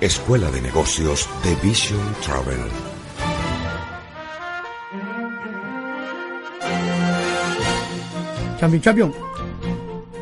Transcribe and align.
Escuela 0.00 0.50
de 0.50 0.60
Negocios 0.60 1.26
de 1.42 1.54
Vision 1.66 1.98
Travel. 2.22 2.58
Champion 8.60 8.82
Champion, 8.82 9.12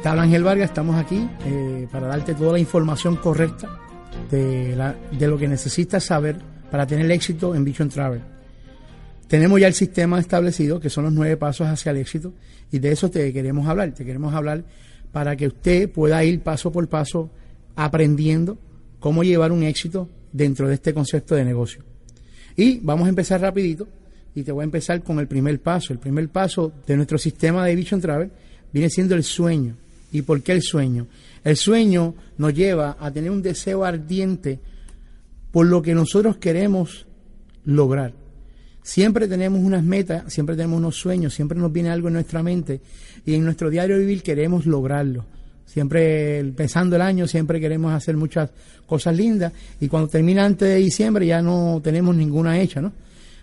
te 0.00 0.08
Ángel 0.08 0.44
Vargas, 0.44 0.70
estamos 0.70 0.94
aquí 0.94 1.28
eh, 1.44 1.88
para 1.90 2.06
darte 2.06 2.34
toda 2.34 2.52
la 2.52 2.60
información 2.60 3.16
correcta 3.16 3.68
de, 4.30 4.94
de 5.10 5.26
lo 5.26 5.36
que 5.36 5.48
necesitas 5.48 6.04
saber 6.04 6.36
para 6.70 6.86
tener 6.86 7.10
éxito 7.10 7.52
en 7.56 7.64
Vision 7.64 7.88
Travel. 7.88 8.22
Tenemos 9.26 9.60
ya 9.60 9.66
el 9.66 9.74
sistema 9.74 10.20
establecido, 10.20 10.78
que 10.78 10.88
son 10.88 11.02
los 11.02 11.12
nueve 11.12 11.36
pasos 11.36 11.66
hacia 11.66 11.90
el 11.90 11.96
éxito, 11.96 12.32
y 12.70 12.78
de 12.78 12.92
eso 12.92 13.10
te 13.10 13.32
queremos 13.32 13.66
hablar. 13.66 13.90
Te 13.90 14.04
queremos 14.04 14.34
hablar 14.34 14.62
para 15.10 15.34
que 15.34 15.48
usted 15.48 15.90
pueda 15.90 16.22
ir 16.22 16.42
paso 16.42 16.70
por 16.70 16.88
paso 16.88 17.28
aprendiendo 17.74 18.56
cómo 19.04 19.22
llevar 19.22 19.52
un 19.52 19.62
éxito 19.64 20.08
dentro 20.32 20.66
de 20.66 20.76
este 20.76 20.94
concepto 20.94 21.34
de 21.34 21.44
negocio. 21.44 21.82
Y 22.56 22.78
vamos 22.78 23.04
a 23.04 23.10
empezar 23.10 23.38
rapidito, 23.38 23.86
y 24.34 24.44
te 24.44 24.50
voy 24.50 24.62
a 24.62 24.64
empezar 24.64 25.02
con 25.02 25.18
el 25.18 25.28
primer 25.28 25.60
paso. 25.60 25.92
El 25.92 25.98
primer 25.98 26.30
paso 26.30 26.72
de 26.86 26.96
nuestro 26.96 27.18
sistema 27.18 27.66
de 27.66 27.74
Vision 27.74 28.00
Travel 28.00 28.30
viene 28.72 28.88
siendo 28.88 29.14
el 29.14 29.22
sueño. 29.22 29.76
¿Y 30.10 30.22
por 30.22 30.40
qué 30.40 30.52
el 30.52 30.62
sueño? 30.62 31.06
El 31.44 31.58
sueño 31.58 32.14
nos 32.38 32.54
lleva 32.54 32.96
a 32.98 33.10
tener 33.10 33.30
un 33.30 33.42
deseo 33.42 33.84
ardiente 33.84 34.58
por 35.52 35.66
lo 35.66 35.82
que 35.82 35.94
nosotros 35.94 36.38
queremos 36.38 37.04
lograr. 37.66 38.14
Siempre 38.82 39.28
tenemos 39.28 39.60
unas 39.60 39.84
metas, 39.84 40.32
siempre 40.32 40.56
tenemos 40.56 40.78
unos 40.78 40.96
sueños, 40.96 41.34
siempre 41.34 41.58
nos 41.58 41.70
viene 41.70 41.90
algo 41.90 42.08
en 42.08 42.14
nuestra 42.14 42.42
mente 42.42 42.80
y 43.26 43.34
en 43.34 43.44
nuestro 43.44 43.68
diario 43.68 43.98
vivir 43.98 44.22
queremos 44.22 44.64
lograrlo. 44.64 45.26
Siempre 45.66 46.38
empezando 46.38 46.96
el 46.96 47.02
año, 47.02 47.26
siempre 47.26 47.60
queremos 47.60 47.92
hacer 47.92 48.16
muchas 48.16 48.50
cosas 48.86 49.16
lindas 49.16 49.52
y 49.80 49.88
cuando 49.88 50.08
termina 50.08 50.44
antes 50.44 50.68
de 50.68 50.76
diciembre 50.76 51.26
ya 51.26 51.42
no 51.42 51.80
tenemos 51.82 52.14
ninguna 52.14 52.60
hecha, 52.60 52.80
¿no? 52.80 52.92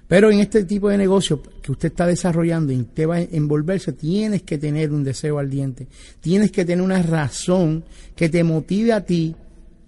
Pero 0.08 0.30
en 0.30 0.40
este 0.40 0.66
tipo 0.66 0.90
de 0.90 0.98
negocio 0.98 1.42
que 1.62 1.72
usted 1.72 1.90
está 1.90 2.06
desarrollando 2.06 2.74
y 2.74 2.84
te 2.84 3.06
va 3.06 3.16
a 3.16 3.22
envolverse, 3.22 3.94
tienes 3.94 4.44
que 4.44 4.58
tener 4.58 4.92
un 4.92 5.06
deseo 5.06 5.40
ardiente, 5.40 5.88
tienes 6.20 6.52
que 6.52 6.66
tener 6.66 6.84
una 6.84 7.02
razón 7.02 7.84
que 8.16 8.28
te 8.28 8.44
motive 8.44 8.92
a 8.92 9.06
ti 9.06 9.34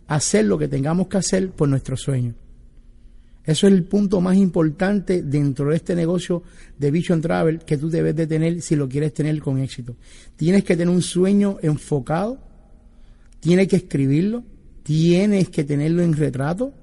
a 0.08 0.16
hacer 0.16 0.46
lo 0.46 0.58
que 0.58 0.70
tengamos 0.70 1.08
que 1.08 1.18
hacer 1.18 1.50
por 1.50 1.68
nuestro 1.68 1.98
sueño. 1.98 2.36
Eso 3.46 3.68
es 3.68 3.74
el 3.74 3.84
punto 3.84 4.22
más 4.22 4.38
importante 4.38 5.22
dentro 5.22 5.70
de 5.70 5.76
este 5.76 5.96
negocio 5.96 6.44
de 6.78 6.92
Vision 6.92 7.22
Travel 7.22 7.60
que 7.60 7.78
tú 7.78 7.90
debes 7.90 8.16
de 8.16 8.26
tener 8.26 8.62
si 8.62 8.76
lo 8.76 8.88
quieres 8.88 9.14
tener 9.14 9.40
con 9.40 9.60
éxito. 9.60 9.96
Tienes 10.36 10.64
que 10.64 10.78
tener 10.78 10.94
un 10.94 11.02
sueño 11.02 11.58
enfocado, 11.62 12.40
tienes 13.42 13.68
que 13.68 13.76
escribirlo, 13.76 14.44
tienes 14.84 15.50
que 15.50 15.66
tenerlo 15.66 16.02
en 16.04 16.14
retrato, 16.14 16.74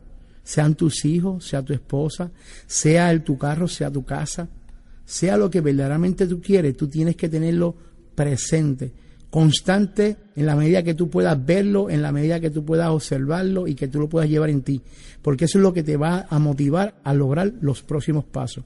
sean 0.44 0.75
tus 0.75 1.05
hijos, 1.06 1.47
sea 1.47 1.62
tu 1.62 1.72
esposa, 1.72 2.31
sea 2.66 3.11
el, 3.11 3.22
tu 3.22 3.38
carro, 3.38 3.66
sea 3.66 3.91
tu 3.91 4.05
casa, 4.05 4.48
sea 5.06 5.38
lo 5.38 5.50
que 5.50 5.62
verdaderamente 5.62 6.27
tú 6.27 6.42
quieres, 6.42 6.77
tú 6.77 6.88
tienes 6.88 7.16
que 7.16 7.31
tenerlo 7.31 7.75
presente 8.14 8.92
constante 9.31 10.17
en 10.34 10.47
la 10.47 10.56
medida 10.56 10.83
que 10.83 10.95
tú 10.95 11.09
puedas 11.09 11.45
verlo, 11.45 11.89
en 11.89 12.03
la 12.03 12.12
medida 12.12 12.41
que 12.41 12.50
tú 12.50 12.64
puedas 12.64 12.89
observarlo 12.89 13.69
y 13.69 13.75
que 13.75 13.89
tú 13.89 14.00
lo 14.00 14.09
puedas 14.09 14.28
llevar 14.28 14.50
en 14.50 14.62
ti, 14.62 14.83
porque 15.22 15.45
eso 15.45 15.59
es 15.59 15.62
lo 15.62 15.72
que 15.72 15.83
te 15.83 15.97
va 15.97 16.27
a 16.28 16.39
motivar 16.39 16.95
a 17.05 17.14
lograr 17.14 17.53
los 17.61 17.83
próximos 17.83 18.25
pasos. 18.25 18.64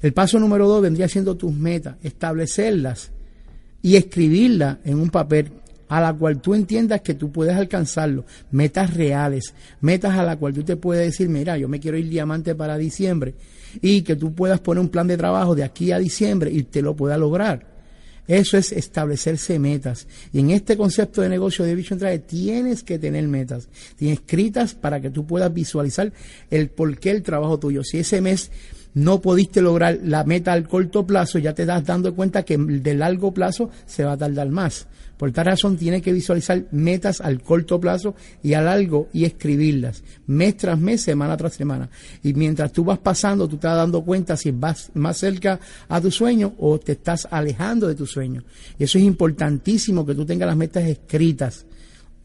El 0.00 0.12
paso 0.12 0.40
número 0.40 0.66
dos 0.66 0.82
vendría 0.82 1.08
siendo 1.08 1.36
tus 1.36 1.54
metas, 1.54 1.96
establecerlas 2.02 3.12
y 3.80 3.94
escribirlas 3.94 4.78
en 4.84 4.98
un 4.98 5.10
papel 5.10 5.52
a 5.88 6.00
la 6.00 6.12
cual 6.14 6.40
tú 6.40 6.54
entiendas 6.54 7.02
que 7.02 7.14
tú 7.14 7.30
puedes 7.30 7.54
alcanzarlo, 7.54 8.24
metas 8.50 8.94
reales, 8.94 9.54
metas 9.80 10.18
a 10.18 10.24
la 10.24 10.36
cual 10.36 10.54
tú 10.54 10.64
te 10.64 10.76
puedes 10.76 11.04
decir, 11.04 11.28
mira, 11.28 11.56
yo 11.58 11.68
me 11.68 11.78
quiero 11.78 11.98
ir 11.98 12.08
diamante 12.08 12.54
para 12.54 12.78
diciembre 12.78 13.34
y 13.80 14.02
que 14.02 14.16
tú 14.16 14.34
puedas 14.34 14.58
poner 14.60 14.80
un 14.80 14.88
plan 14.88 15.06
de 15.06 15.16
trabajo 15.16 15.54
de 15.54 15.64
aquí 15.64 15.92
a 15.92 15.98
diciembre 15.98 16.50
y 16.50 16.64
te 16.64 16.82
lo 16.82 16.96
pueda 16.96 17.16
lograr. 17.16 17.71
Eso 18.28 18.56
es 18.56 18.72
establecerse 18.72 19.58
metas. 19.58 20.06
Y 20.32 20.40
en 20.40 20.50
este 20.50 20.76
concepto 20.76 21.22
de 21.22 21.28
negocio 21.28 21.64
de 21.64 21.74
Vision 21.74 21.98
Travel 21.98 22.22
tienes 22.22 22.82
que 22.82 22.98
tener 22.98 23.26
metas. 23.26 23.68
Tienes 23.96 24.20
escritas 24.20 24.74
para 24.74 25.00
que 25.00 25.10
tú 25.10 25.26
puedas 25.26 25.52
visualizar 25.52 26.12
el 26.50 26.68
por 26.68 26.98
qué 26.98 27.10
el 27.10 27.22
trabajo 27.22 27.58
tuyo. 27.58 27.82
Si 27.82 27.98
ese 27.98 28.20
mes 28.20 28.50
no 28.94 29.20
pudiste 29.20 29.60
lograr 29.60 29.98
la 30.02 30.24
meta 30.24 30.52
al 30.52 30.68
corto 30.68 31.06
plazo, 31.06 31.38
ya 31.38 31.54
te 31.54 31.66
das 31.66 31.84
dando 31.84 32.14
cuenta 32.14 32.44
que 32.44 32.56
de 32.56 32.94
largo 32.94 33.32
plazo 33.32 33.70
se 33.86 34.04
va 34.04 34.12
a 34.12 34.18
tardar 34.18 34.48
más. 34.50 34.86
Por 35.16 35.30
tal 35.30 35.46
razón, 35.46 35.76
tienes 35.76 36.02
que 36.02 36.12
visualizar 36.12 36.64
metas 36.72 37.20
al 37.20 37.40
corto 37.42 37.78
plazo 37.80 38.14
y 38.42 38.54
a 38.54 38.60
largo 38.60 39.08
y 39.12 39.24
escribirlas, 39.24 40.02
mes 40.26 40.56
tras 40.56 40.78
mes, 40.78 41.00
semana 41.02 41.36
tras 41.36 41.54
semana. 41.54 41.88
Y 42.22 42.34
mientras 42.34 42.72
tú 42.72 42.84
vas 42.84 42.98
pasando, 42.98 43.46
tú 43.48 43.56
te 43.56 43.66
vas 43.66 43.76
dando 43.76 44.02
cuenta 44.02 44.36
si 44.36 44.50
vas 44.50 44.90
más 44.94 45.18
cerca 45.18 45.60
a 45.88 46.00
tu 46.00 46.10
sueño 46.10 46.54
o 46.58 46.78
te 46.80 46.92
estás 46.92 47.28
alejando 47.30 47.86
de 47.86 47.94
tu 47.94 48.06
sueño. 48.06 48.42
Y 48.78 48.84
eso 48.84 48.98
es 48.98 49.04
importantísimo 49.04 50.04
que 50.04 50.14
tú 50.14 50.26
tengas 50.26 50.48
las 50.48 50.56
metas 50.56 50.84
escritas 50.84 51.66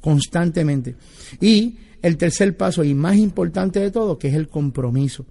constantemente. 0.02 0.96
Y 1.40 1.78
el 2.02 2.18
tercer 2.18 2.56
paso 2.56 2.84
y 2.84 2.94
más 2.94 3.18
importante 3.18 3.80
de 3.80 3.92
todo, 3.92 4.18
que 4.18 4.30
es 4.30 4.34
el 4.34 4.48
compromiso. 4.48 5.26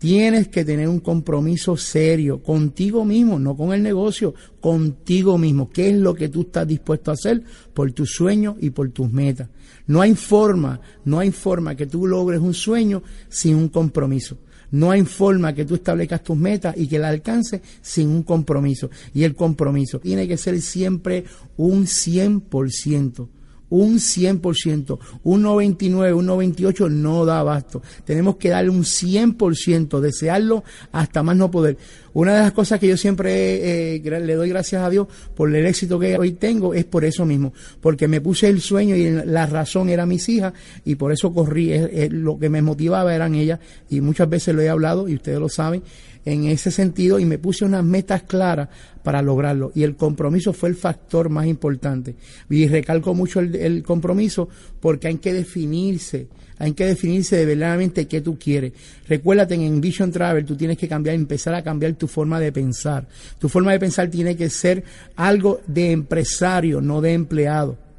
Tienes 0.00 0.48
que 0.48 0.64
tener 0.64 0.88
un 0.88 1.00
compromiso 1.00 1.76
serio 1.76 2.42
contigo 2.42 3.04
mismo, 3.04 3.38
no 3.38 3.54
con 3.54 3.74
el 3.74 3.82
negocio, 3.82 4.32
contigo 4.58 5.36
mismo. 5.36 5.68
¿Qué 5.68 5.90
es 5.90 5.96
lo 5.96 6.14
que 6.14 6.30
tú 6.30 6.40
estás 6.40 6.66
dispuesto 6.66 7.10
a 7.10 7.14
hacer 7.14 7.42
por 7.74 7.92
tus 7.92 8.10
sueños 8.14 8.56
y 8.60 8.70
por 8.70 8.88
tus 8.92 9.12
metas? 9.12 9.50
No 9.86 10.00
hay 10.00 10.14
forma, 10.14 10.80
no 11.04 11.18
hay 11.18 11.30
forma 11.30 11.74
que 11.74 11.84
tú 11.84 12.06
logres 12.06 12.40
un 12.40 12.54
sueño 12.54 13.02
sin 13.28 13.56
un 13.56 13.68
compromiso. 13.68 14.38
No 14.70 14.90
hay 14.90 15.02
forma 15.02 15.54
que 15.54 15.66
tú 15.66 15.74
establezcas 15.74 16.24
tus 16.24 16.36
metas 16.38 16.78
y 16.78 16.86
que 16.86 16.98
la 16.98 17.08
alcances 17.08 17.60
sin 17.82 18.08
un 18.08 18.22
compromiso. 18.22 18.88
Y 19.12 19.24
el 19.24 19.34
compromiso 19.34 20.00
tiene 20.00 20.26
que 20.26 20.38
ser 20.38 20.62
siempre 20.62 21.24
un 21.58 21.84
100% 21.84 23.28
un 23.70 23.94
100%, 23.98 24.98
un 25.22 25.42
99, 25.42 26.12
un 26.12 26.26
98 26.26 26.88
no 26.88 27.24
da 27.24 27.40
abasto. 27.40 27.82
Tenemos 28.04 28.36
que 28.36 28.50
darle 28.50 28.70
un 28.70 28.82
100%, 28.82 30.00
desearlo 30.00 30.64
hasta 30.92 31.22
más 31.22 31.36
no 31.36 31.50
poder. 31.50 31.76
Una 32.12 32.34
de 32.34 32.40
las 32.40 32.52
cosas 32.52 32.80
que 32.80 32.88
yo 32.88 32.96
siempre 32.96 33.94
eh, 33.94 34.02
le 34.02 34.34
doy 34.34 34.48
gracias 34.48 34.82
a 34.82 34.90
Dios 34.90 35.06
por 35.34 35.54
el 35.54 35.64
éxito 35.64 35.98
que 35.98 36.18
hoy 36.18 36.32
tengo 36.32 36.74
es 36.74 36.84
por 36.84 37.04
eso 37.04 37.24
mismo, 37.24 37.52
porque 37.80 38.08
me 38.08 38.20
puse 38.20 38.48
el 38.48 38.60
sueño 38.60 38.96
y 38.96 39.10
la 39.10 39.46
razón 39.46 39.88
era 39.88 40.06
mis 40.06 40.28
hijas 40.28 40.52
y 40.84 40.96
por 40.96 41.12
eso 41.12 41.32
corrí. 41.32 41.70
lo 42.10 42.38
que 42.38 42.48
me 42.48 42.62
motivaba 42.62 43.14
eran 43.14 43.34
ellas 43.34 43.60
y 43.88 44.00
muchas 44.00 44.28
veces 44.28 44.54
lo 44.54 44.62
he 44.62 44.68
hablado 44.68 45.08
y 45.08 45.14
ustedes 45.14 45.38
lo 45.38 45.48
saben 45.48 45.82
en 46.24 46.44
ese 46.44 46.70
sentido 46.70 47.18
y 47.18 47.24
me 47.24 47.38
puse 47.38 47.64
unas 47.64 47.84
metas 47.84 48.22
claras 48.22 48.68
para 49.02 49.22
lograrlo. 49.22 49.72
Y 49.74 49.82
el 49.82 49.96
compromiso 49.96 50.52
fue 50.52 50.68
el 50.68 50.74
factor 50.74 51.28
más 51.30 51.46
importante. 51.46 52.14
Y 52.48 52.66
recalco 52.68 53.14
mucho 53.14 53.40
el, 53.40 53.82
compromiso 53.82 54.48
porque 54.80 55.08
hay 55.08 55.16
que 55.16 55.32
definirse, 55.32 56.28
hay 56.58 56.72
que 56.72 56.86
definirse 56.86 57.36
de 57.36 57.46
verdaderamente 57.46 58.06
qué 58.06 58.20
tú 58.20 58.38
quieres. 58.38 58.72
Recuérdate 59.08 59.54
en 59.54 59.80
Vision 59.80 60.10
Travel 60.10 60.44
tú 60.44 60.56
tienes 60.56 60.76
que 60.76 60.88
cambiar, 60.88 61.16
empezar 61.16 61.54
a 61.54 61.62
cambiar 61.62 61.94
tu 61.94 62.06
forma 62.06 62.38
de 62.38 62.52
pensar. 62.52 63.06
Tu 63.38 63.48
forma 63.48 63.72
de 63.72 63.80
pensar 63.80 64.08
tiene 64.08 64.36
que 64.36 64.50
ser 64.50 64.84
algo 65.16 65.60
de 65.66 65.92
empresario, 65.92 66.80
no 66.80 67.00
de 67.00 67.14
empleado. 67.14 67.89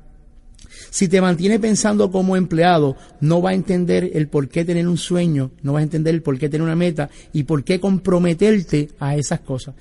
Si 0.90 1.08
te 1.08 1.22
mantiene 1.22 1.60
pensando 1.60 2.12
como 2.12 2.36
empleado, 2.36 2.96
no 3.20 3.42
va 3.42 3.52
a 3.52 3.54
entender 3.54 4.12
el 4.14 4.28
por 4.28 4.50
qué 4.50 4.66
tener 4.66 4.88
un 4.88 4.98
sueño, 4.98 5.52
no 5.62 5.74
va 5.74 5.80
a 5.80 5.84
entender 5.84 6.14
el 6.14 6.22
por 6.22 6.38
qué 6.38 6.50
tener 6.50 6.64
una 6.64 6.76
meta 6.76 7.10
y 7.34 7.44
por 7.44 7.64
qué 7.64 7.80
comprometerte 7.80 8.90
a 9.00 9.16
esas 9.16 9.42
cosas. 9.42 9.76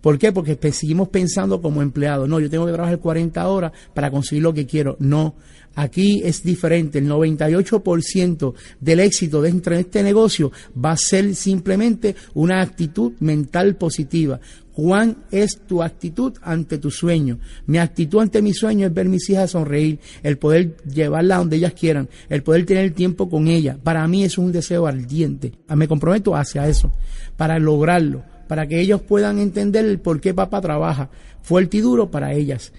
¿Por 0.00 0.18
qué? 0.18 0.32
Porque 0.32 0.58
seguimos 0.70 1.08
pensando 1.08 1.62
como 1.62 1.80
empleado. 1.80 2.26
No, 2.26 2.38
yo 2.38 2.50
tengo 2.50 2.66
que 2.66 2.72
trabajar 2.72 2.98
40 2.98 3.48
horas 3.48 3.72
para 3.94 4.10
conseguir 4.10 4.42
lo 4.42 4.52
que 4.52 4.66
quiero. 4.66 4.96
No, 5.00 5.34
aquí 5.74 6.22
es 6.24 6.42
diferente. 6.42 6.98
El 6.98 7.08
98% 7.08 8.54
del 8.80 9.00
éxito 9.00 9.42
dentro 9.42 9.74
de 9.74 9.82
este 9.82 10.02
negocio 10.02 10.52
va 10.82 10.92
a 10.92 10.96
ser 10.96 11.34
simplemente 11.34 12.14
una 12.34 12.60
actitud 12.60 13.12
mental 13.20 13.76
positiva. 13.76 14.40
¿Cuán 14.72 15.18
es 15.30 15.60
tu 15.68 15.84
actitud 15.84 16.32
ante 16.42 16.78
tu 16.78 16.90
sueño? 16.90 17.38
Mi 17.66 17.78
actitud 17.78 18.20
ante 18.20 18.42
mi 18.42 18.52
sueño 18.52 18.88
es 18.88 18.94
ver 18.94 19.08
mis 19.08 19.30
hijas 19.30 19.52
sonreír, 19.52 20.00
el 20.24 20.36
poder 20.36 20.76
llevarlas 20.84 21.38
donde 21.38 21.56
ellas 21.56 21.74
quieran, 21.74 22.08
el 22.28 22.42
poder 22.42 22.66
tener 22.66 22.90
tiempo 22.90 23.28
con 23.28 23.46
ellas. 23.46 23.76
Para 23.80 24.06
mí 24.08 24.24
es 24.24 24.36
un 24.36 24.50
deseo 24.50 24.86
ardiente. 24.88 25.52
Me 25.76 25.86
comprometo 25.86 26.34
hacia 26.34 26.66
eso, 26.68 26.90
para 27.36 27.60
lograrlo, 27.60 28.24
para 28.48 28.66
que 28.66 28.80
ellos 28.80 29.00
puedan 29.00 29.38
entender 29.38 30.02
por 30.02 30.20
qué 30.20 30.34
papá 30.34 30.60
trabaja 30.60 31.08
fuerte 31.40 31.76
y 31.76 31.80
duro 31.80 32.10
para 32.10 32.32
ellas 32.32 32.72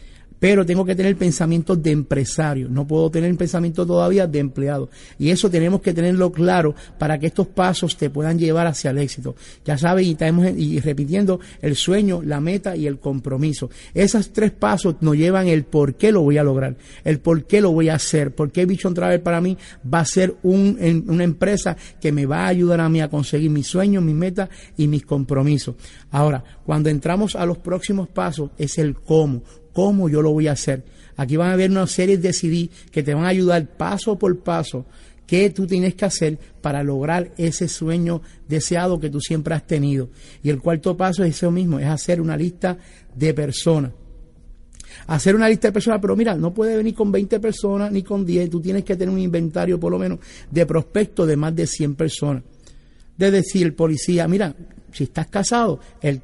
pero 0.46 0.64
tengo 0.64 0.86
que 0.86 0.94
tener 0.94 1.16
pensamientos 1.16 1.82
de 1.82 1.90
empresario, 1.90 2.70
no 2.70 2.86
puedo 2.86 3.10
tener 3.10 3.36
pensamiento 3.36 3.84
todavía 3.84 4.28
de 4.28 4.38
empleado. 4.38 4.92
Y 5.18 5.32
eso 5.32 5.50
tenemos 5.50 5.82
que 5.82 5.92
tenerlo 5.92 6.32
claro 6.32 6.76
para 7.00 7.18
que 7.18 7.26
estos 7.26 7.48
pasos 7.48 7.98
te 7.98 8.12
puedan 8.12 8.38
llevar 8.38 8.68
hacia 8.68 8.92
el 8.92 9.00
éxito. 9.00 9.36
Ya 9.66 9.76
sabes, 9.76 10.06
y, 10.06 10.12
estamos, 10.12 10.46
y 10.56 10.80
repitiendo, 10.82 11.40
el 11.64 11.76
sueño, 11.76 12.22
la 12.22 12.42
meta 12.42 12.76
y 12.76 12.86
el 12.86 13.00
compromiso. 13.00 13.72
Esos 13.96 14.34
tres 14.34 14.52
pasos 14.52 14.98
nos 15.02 15.16
llevan 15.16 15.48
el 15.48 15.64
por 15.64 15.96
qué 15.96 16.12
lo 16.12 16.22
voy 16.22 16.38
a 16.38 16.44
lograr, 16.44 16.76
el 17.04 17.20
por 17.22 17.46
qué 17.46 17.60
lo 17.60 17.72
voy 17.72 17.90
a 17.90 17.96
hacer, 17.96 18.36
por 18.36 18.52
qué 18.52 18.68
Vision 18.68 18.94
Travel 18.94 19.22
para 19.22 19.42
mí 19.42 19.58
va 19.92 20.02
a 20.02 20.06
ser 20.06 20.36
un, 20.44 21.04
una 21.08 21.24
empresa 21.24 21.76
que 22.00 22.12
me 22.12 22.28
va 22.28 22.42
a 22.42 22.50
ayudar 22.50 22.82
a 22.82 22.90
mí 22.90 23.02
a 23.02 23.10
conseguir 23.10 23.50
mis 23.50 23.66
sueños, 23.66 24.04
mis 24.04 24.14
metas 24.14 24.50
y 24.78 24.88
mis 24.88 25.08
compromisos. 25.08 25.74
Ahora, 26.12 26.44
cuando 26.64 26.92
entramos 26.92 27.36
a 27.36 27.48
los 27.48 27.58
próximos 27.58 28.10
pasos, 28.10 28.52
es 28.60 28.78
el 28.78 28.94
cómo, 28.94 29.42
cómo 29.76 30.08
yo 30.08 30.22
lo 30.22 30.32
voy 30.32 30.48
a 30.48 30.54
hacer. 30.54 30.84
Aquí 31.18 31.36
van 31.36 31.50
a 31.50 31.54
haber 31.54 31.70
una 31.70 31.86
serie 31.86 32.18
de 32.18 32.32
CD 32.32 32.70
que 32.92 33.04
te 33.04 33.14
van 33.14 33.26
a 33.26 33.30
ayudar 33.30 33.68
paso 33.68 34.18
por 34.18 34.40
paso 34.40 34.86
qué 35.28 35.50
tú 35.50 35.68
tienes 35.68 35.96
que 35.96 36.06
hacer 36.06 36.40
para 36.62 36.82
lograr 36.82 37.34
ese 37.38 37.68
sueño 37.68 38.22
deseado 38.48 39.00
que 39.00 39.10
tú 39.10 39.20
siempre 39.20 39.54
has 39.54 39.68
tenido. 39.68 40.10
Y 40.42 40.50
el 40.50 40.62
cuarto 40.62 40.96
paso 40.96 41.24
es 41.24 41.36
eso 41.36 41.52
mismo, 41.52 41.78
es 41.78 41.88
hacer 41.88 42.22
una 42.22 42.38
lista 42.38 42.78
de 43.14 43.34
personas. 43.34 43.92
Hacer 45.08 45.36
una 45.36 45.50
lista 45.50 45.68
de 45.68 45.74
personas, 45.74 46.00
pero 46.00 46.16
mira, 46.16 46.36
no 46.36 46.54
puede 46.54 46.78
venir 46.78 46.94
con 46.94 47.12
20 47.12 47.42
personas 47.42 47.92
ni 47.92 48.02
con 48.02 48.26
10, 48.26 48.50
tú 48.50 48.62
tienes 48.62 48.86
que 48.86 48.96
tener 48.96 49.14
un 49.14 49.20
inventario 49.20 49.78
por 49.78 49.92
lo 49.92 50.00
menos 50.00 50.20
de 50.50 50.66
prospectos 50.66 51.28
de 51.28 51.36
más 51.36 51.54
de 51.54 51.68
100 51.68 51.96
personas. 51.96 52.44
De 53.18 53.30
decir, 53.30 53.76
policía, 53.76 54.26
mira, 54.28 54.56
si 54.96 55.04
estás 55.04 55.28
casado, 55.28 55.82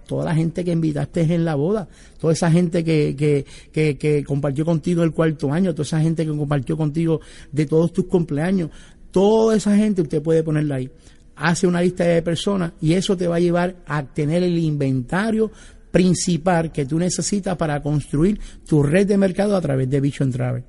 toda 0.08 0.24
la 0.24 0.34
gente 0.34 0.64
que 0.64 0.72
invitaste 0.72 1.22
en 1.22 1.44
la 1.44 1.56
boda, 1.56 1.90
toda 2.18 2.32
esa 2.32 2.50
gente 2.50 2.86
que, 2.86 3.16
que, 3.18 3.46
que, 3.74 3.98
que 3.98 4.24
compartió 4.24 4.64
contigo 4.64 5.04
el 5.04 5.12
cuarto 5.12 5.52
año, 5.52 5.74
toda 5.74 5.84
esa 5.84 6.00
gente 6.00 6.26
que 6.26 6.32
compartió 6.32 6.78
contigo 6.78 7.20
de 7.52 7.66
todos 7.66 7.92
tus 7.92 8.06
cumpleaños, 8.06 8.70
toda 9.12 9.58
esa 9.58 9.76
gente 9.76 10.04
usted 10.04 10.22
puede 10.22 10.42
ponerla 10.42 10.76
ahí. 10.76 10.90
Hace 11.36 11.68
una 11.68 11.82
lista 11.82 12.06
de 12.06 12.22
personas 12.22 12.72
y 12.80 12.94
eso 12.94 13.18
te 13.18 13.28
va 13.28 13.36
a 13.36 13.40
llevar 13.42 13.76
a 13.86 14.04
tener 14.06 14.42
el 14.42 14.58
inventario 14.58 15.52
principal 15.92 16.72
que 16.72 16.86
tú 16.86 16.98
necesitas 16.98 17.58
para 17.58 17.84
construir 17.84 18.40
tu 18.66 18.82
red 18.82 19.06
de 19.06 19.18
mercado 19.18 19.58
a 19.58 19.62
través 19.62 19.90
de 19.90 20.00
Vision 20.00 20.32
Travel. 20.32 20.64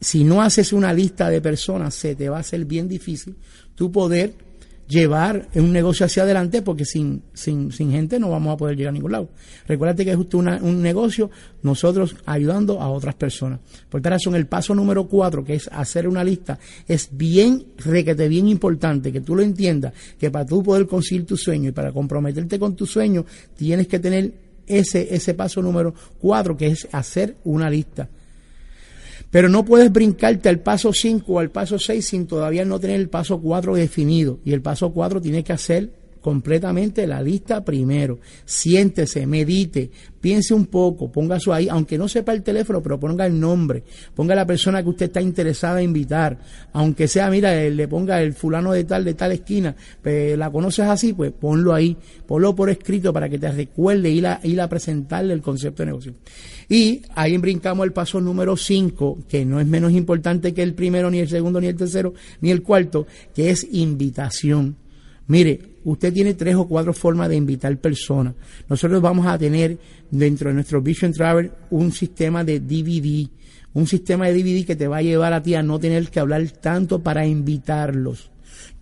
Si 0.00 0.22
no 0.22 0.40
haces 0.40 0.72
una 0.72 0.92
lista 0.92 1.28
de 1.28 1.40
personas, 1.40 1.94
se 1.94 2.14
te 2.14 2.28
va 2.28 2.36
a 2.36 2.40
hacer 2.40 2.64
bien 2.64 2.86
difícil 2.86 3.34
tu 3.74 3.90
poder 3.90 4.34
llevar 4.90 5.48
un 5.54 5.72
negocio 5.72 6.04
hacia 6.04 6.24
adelante 6.24 6.62
porque 6.62 6.84
sin, 6.84 7.22
sin, 7.32 7.70
sin 7.70 7.92
gente 7.92 8.18
no 8.18 8.28
vamos 8.28 8.52
a 8.52 8.56
poder 8.56 8.76
llegar 8.76 8.90
a 8.90 8.94
ningún 8.94 9.12
lado. 9.12 9.28
Recuérdate 9.66 10.04
que 10.04 10.10
es 10.10 10.16
justo 10.16 10.38
un 10.38 10.82
negocio 10.82 11.30
nosotros 11.62 12.16
ayudando 12.26 12.80
a 12.80 12.90
otras 12.90 13.14
personas. 13.14 13.60
Por 13.88 14.02
tal 14.02 14.12
razón, 14.12 14.34
el 14.34 14.46
paso 14.46 14.74
número 14.74 15.06
cuatro, 15.06 15.44
que 15.44 15.54
es 15.54 15.68
hacer 15.72 16.08
una 16.08 16.24
lista, 16.24 16.58
es 16.88 17.08
bien, 17.12 17.64
requete 17.78 18.28
bien 18.28 18.48
importante 18.48 19.12
que 19.12 19.20
tú 19.20 19.36
lo 19.36 19.42
entiendas, 19.42 19.92
que 20.18 20.30
para 20.30 20.44
tú 20.44 20.62
poder 20.62 20.86
conseguir 20.86 21.24
tu 21.24 21.36
sueño 21.36 21.68
y 21.68 21.72
para 21.72 21.92
comprometerte 21.92 22.58
con 22.58 22.74
tu 22.74 22.84
sueño, 22.84 23.24
tienes 23.56 23.86
que 23.86 24.00
tener 24.00 24.32
ese, 24.66 25.14
ese 25.14 25.34
paso 25.34 25.62
número 25.62 25.94
cuatro, 26.18 26.56
que 26.56 26.66
es 26.66 26.88
hacer 26.90 27.36
una 27.44 27.70
lista. 27.70 28.08
Pero 29.30 29.48
no 29.48 29.64
puedes 29.64 29.92
brincarte 29.92 30.48
al 30.48 30.60
paso 30.60 30.92
5 30.92 31.32
o 31.32 31.38
al 31.38 31.50
paso 31.50 31.78
6 31.78 32.04
sin 32.04 32.26
todavía 32.26 32.64
no 32.64 32.80
tener 32.80 33.00
el 33.00 33.08
paso 33.08 33.40
4 33.40 33.74
definido. 33.74 34.40
Y 34.44 34.52
el 34.52 34.62
paso 34.62 34.92
4 34.92 35.20
tiene 35.20 35.44
que 35.44 35.52
hacer 35.52 35.99
completamente 36.20 37.06
la 37.06 37.22
lista 37.22 37.64
primero. 37.64 38.18
Siéntese, 38.44 39.26
medite, 39.26 39.90
piense 40.20 40.54
un 40.54 40.66
poco, 40.66 41.10
ponga 41.10 41.40
su 41.40 41.52
ahí, 41.52 41.68
aunque 41.68 41.96
no 41.96 42.08
sepa 42.08 42.32
el 42.32 42.42
teléfono, 42.42 42.82
pero 42.82 43.00
ponga 43.00 43.26
el 43.26 43.38
nombre, 43.38 43.82
ponga 44.14 44.34
la 44.34 44.46
persona 44.46 44.82
que 44.82 44.90
usted 44.90 45.06
está 45.06 45.20
interesada 45.20 45.80
en 45.80 45.86
invitar, 45.86 46.38
aunque 46.72 47.08
sea, 47.08 47.30
mira, 47.30 47.54
le 47.54 47.88
ponga 47.88 48.20
el 48.20 48.34
fulano 48.34 48.72
de 48.72 48.84
tal, 48.84 49.04
de 49.04 49.14
tal 49.14 49.32
esquina, 49.32 49.74
pues, 50.02 50.36
la 50.36 50.50
conoces 50.50 50.86
así, 50.86 51.12
pues 51.12 51.32
ponlo 51.32 51.74
ahí, 51.74 51.96
ponlo 52.26 52.54
por 52.54 52.70
escrito 52.70 53.12
para 53.12 53.28
que 53.28 53.38
te 53.38 53.50
recuerde 53.50 54.10
ir 54.10 54.26
a, 54.26 54.40
ir 54.42 54.60
a 54.60 54.68
presentarle 54.68 55.32
el 55.32 55.42
concepto 55.42 55.82
de 55.82 55.86
negocio. 55.86 56.14
Y 56.68 57.02
ahí 57.16 57.36
brincamos 57.36 57.84
el 57.84 57.92
paso 57.92 58.20
número 58.20 58.56
5, 58.56 59.24
que 59.28 59.44
no 59.44 59.58
es 59.58 59.66
menos 59.66 59.92
importante 59.92 60.54
que 60.54 60.62
el 60.62 60.74
primero, 60.74 61.10
ni 61.10 61.18
el 61.18 61.28
segundo, 61.28 61.60
ni 61.60 61.66
el 61.66 61.76
tercero, 61.76 62.14
ni 62.40 62.50
el 62.50 62.62
cuarto, 62.62 63.06
que 63.34 63.50
es 63.50 63.66
invitación. 63.72 64.76
Mire, 65.26 65.69
usted 65.84 66.12
tiene 66.12 66.34
tres 66.34 66.54
o 66.56 66.66
cuatro 66.66 66.92
formas 66.92 67.28
de 67.28 67.36
invitar 67.36 67.76
personas. 67.78 68.34
Nosotros 68.68 69.00
vamos 69.00 69.26
a 69.26 69.38
tener 69.38 69.78
dentro 70.10 70.48
de 70.48 70.54
nuestro 70.54 70.82
Vision 70.82 71.12
Travel 71.12 71.50
un 71.70 71.92
sistema 71.92 72.44
de 72.44 72.60
DVD, 72.60 73.28
un 73.74 73.86
sistema 73.86 74.26
de 74.26 74.34
DVD 74.34 74.66
que 74.66 74.76
te 74.76 74.88
va 74.88 74.98
a 74.98 75.02
llevar 75.02 75.32
a 75.32 75.42
ti 75.42 75.54
a 75.54 75.62
no 75.62 75.78
tener 75.78 76.08
que 76.08 76.20
hablar 76.20 76.48
tanto 76.50 77.02
para 77.02 77.26
invitarlos. 77.26 78.30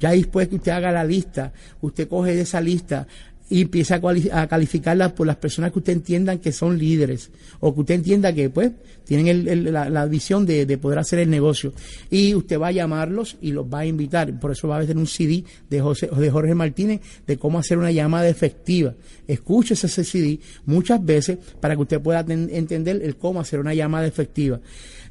Ya 0.01 0.13
después 0.13 0.49
que 0.49 0.57
usted 0.57 0.73
haga 0.73 0.93
la 0.93 1.05
lista, 1.05 1.53
usted 1.81 2.09
coge 2.09 2.35
de 2.35 2.43
esa 2.43 2.61
lista 2.61 3.07
y 3.51 3.63
empieza 3.63 4.01
a, 4.33 4.47
calificarlas 4.47 5.13
por 5.13 5.27
las 5.27 5.37
personas 5.37 5.73
que 5.73 5.79
usted 5.79 5.93
entienda 5.95 6.37
que 6.37 6.53
son 6.53 6.79
líderes 6.79 7.31
o 7.61 7.75
que 7.75 7.81
usted 7.81 7.95
entienda 7.95 8.33
que 8.33 8.51
pues 8.51 8.73
tienen 9.05 9.73
la, 9.73 10.07
visión 10.07 10.45
de, 10.45 10.79
poder 10.79 10.99
hacer 10.99 11.21
el 11.21 11.31
negocio. 11.31 11.73
Y 12.11 12.35
usted 12.35 12.61
va 12.61 12.69
a 12.69 12.73
llamarlos 12.73 13.39
y 13.41 13.53
los 13.53 13.65
va 13.65 13.81
a 13.81 13.87
invitar. 13.87 14.39
Por 14.39 14.53
eso 14.53 14.69
va 14.69 14.77
a 14.77 14.81
haber 14.81 14.95
un 14.99 15.07
CD 15.07 15.45
de, 15.71 15.81
José, 15.81 16.11
de 16.15 16.31
Jorge 16.31 16.55
Martínez 16.55 17.01
de 17.27 17.39
cómo 17.39 17.59
hacer 17.59 17.79
una 17.79 17.91
llamada 17.91 18.29
efectiva. 18.29 18.95
Escúchese 19.27 19.87
ese 19.87 20.05
CD 20.05 20.41
muchas 20.67 21.03
veces 21.03 21.39
para 21.59 21.75
que 21.75 21.83
usted 21.83 22.01
pueda 22.03 22.21
entender 22.29 23.01
el 23.03 23.17
cómo 23.17 23.41
hacer 23.41 23.61
una 23.61 23.73
llamada 23.73 24.07
efectiva 24.07 24.61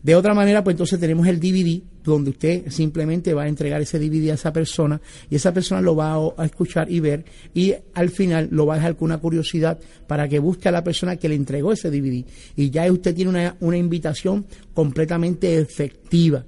de 0.07 0.15
otra 0.15 0.33
manera, 0.33 0.63
pues 0.63 0.75
entonces 0.75 1.01
tenemos 1.01 1.27
el 1.27 1.37
DVD, 1.37 1.81
donde 2.01 2.29
usted 2.29 2.71
simplemente 2.71 3.33
va 3.33 3.43
a 3.43 3.49
entregar 3.49 3.81
ese 3.81 3.99
DVD 3.99 4.31
a 4.31 4.35
esa 4.35 4.53
persona 4.53 5.01
y 5.29 5.35
esa 5.35 5.53
persona 5.53 5.81
lo 5.81 5.97
va 5.97 6.15
a, 6.37 6.45
escuchar 6.45 6.89
y 6.89 7.01
ver 7.01 7.25
y 7.53 7.73
al 7.93 8.09
final 8.09 8.47
lo 8.49 8.65
va 8.65 8.75
a 8.75 8.77
dejar 8.77 8.95
con 8.95 9.07
una 9.07 9.17
curiosidad 9.17 9.77
para 10.07 10.29
que 10.29 10.39
busque 10.39 10.69
a 10.69 10.71
la 10.71 10.81
persona 10.81 11.17
que 11.17 11.27
le 11.27 11.35
entregó 11.35 11.73
ese 11.73 11.91
DVD. 11.91 12.23
Y 12.55 12.69
ya 12.69 12.89
usted 12.89 13.13
tiene 13.13 13.31
una, 13.31 13.57
una 13.59 13.75
invitación 13.75 14.45
completamente 14.73 15.59
efectiva 15.59 16.45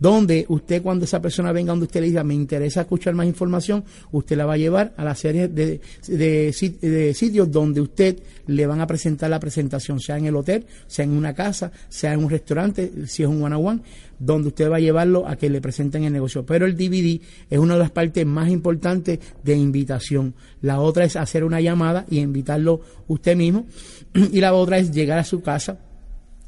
donde 0.00 0.46
usted 0.48 0.82
cuando 0.82 1.04
esa 1.04 1.20
persona 1.20 1.52
venga 1.52 1.72
donde 1.72 1.84
usted 1.84 2.00
le 2.00 2.06
diga 2.08 2.24
me 2.24 2.34
interesa 2.34 2.80
escuchar 2.80 3.14
más 3.14 3.26
información, 3.26 3.84
usted 4.10 4.36
la 4.36 4.46
va 4.46 4.54
a 4.54 4.56
llevar 4.56 4.94
a 4.96 5.04
la 5.04 5.14
serie 5.14 5.46
de, 5.46 5.80
de, 6.08 7.14
sitios 7.14 7.52
donde 7.52 7.80
usted 7.82 8.18
le 8.46 8.66
van 8.66 8.80
a 8.80 8.86
presentar 8.86 9.30
la 9.30 9.38
presentación, 9.38 10.00
sea 10.00 10.16
en 10.16 10.24
el 10.24 10.34
hotel, 10.34 10.64
sea 10.86 11.04
en 11.04 11.12
una 11.12 11.34
casa, 11.34 11.70
sea 11.88 12.14
en 12.14 12.24
un 12.24 12.30
restaurante, 12.30 12.90
si 13.06 13.22
es 13.22 13.28
un 13.28 13.42
one 13.42 13.54
on 13.54 13.66
one, 13.66 13.80
donde 14.18 14.48
usted 14.48 14.70
va 14.70 14.76
a 14.76 14.80
llevarlo 14.80 15.28
a 15.28 15.36
que 15.36 15.50
le 15.50 15.60
presenten 15.60 16.04
el 16.04 16.12
negocio. 16.12 16.44
Pero 16.46 16.66
el 16.66 16.76
DVD 16.76 17.20
es 17.48 17.58
una 17.58 17.74
de 17.74 17.80
las 17.80 17.90
partes 17.90 18.24
más 18.24 18.48
importantes 18.50 19.18
de 19.44 19.54
invitación. 19.54 20.34
La 20.62 20.80
otra 20.80 21.04
es 21.04 21.16
hacer 21.16 21.44
una 21.44 21.60
llamada 21.60 22.06
y 22.10 22.18
invitarlo 22.18 22.80
usted 23.06 23.36
mismo. 23.36 23.66
Y 24.32 24.40
la 24.40 24.54
otra 24.54 24.78
es 24.78 24.92
llegar 24.92 25.18
a 25.18 25.24
su 25.24 25.42
casa 25.42 25.78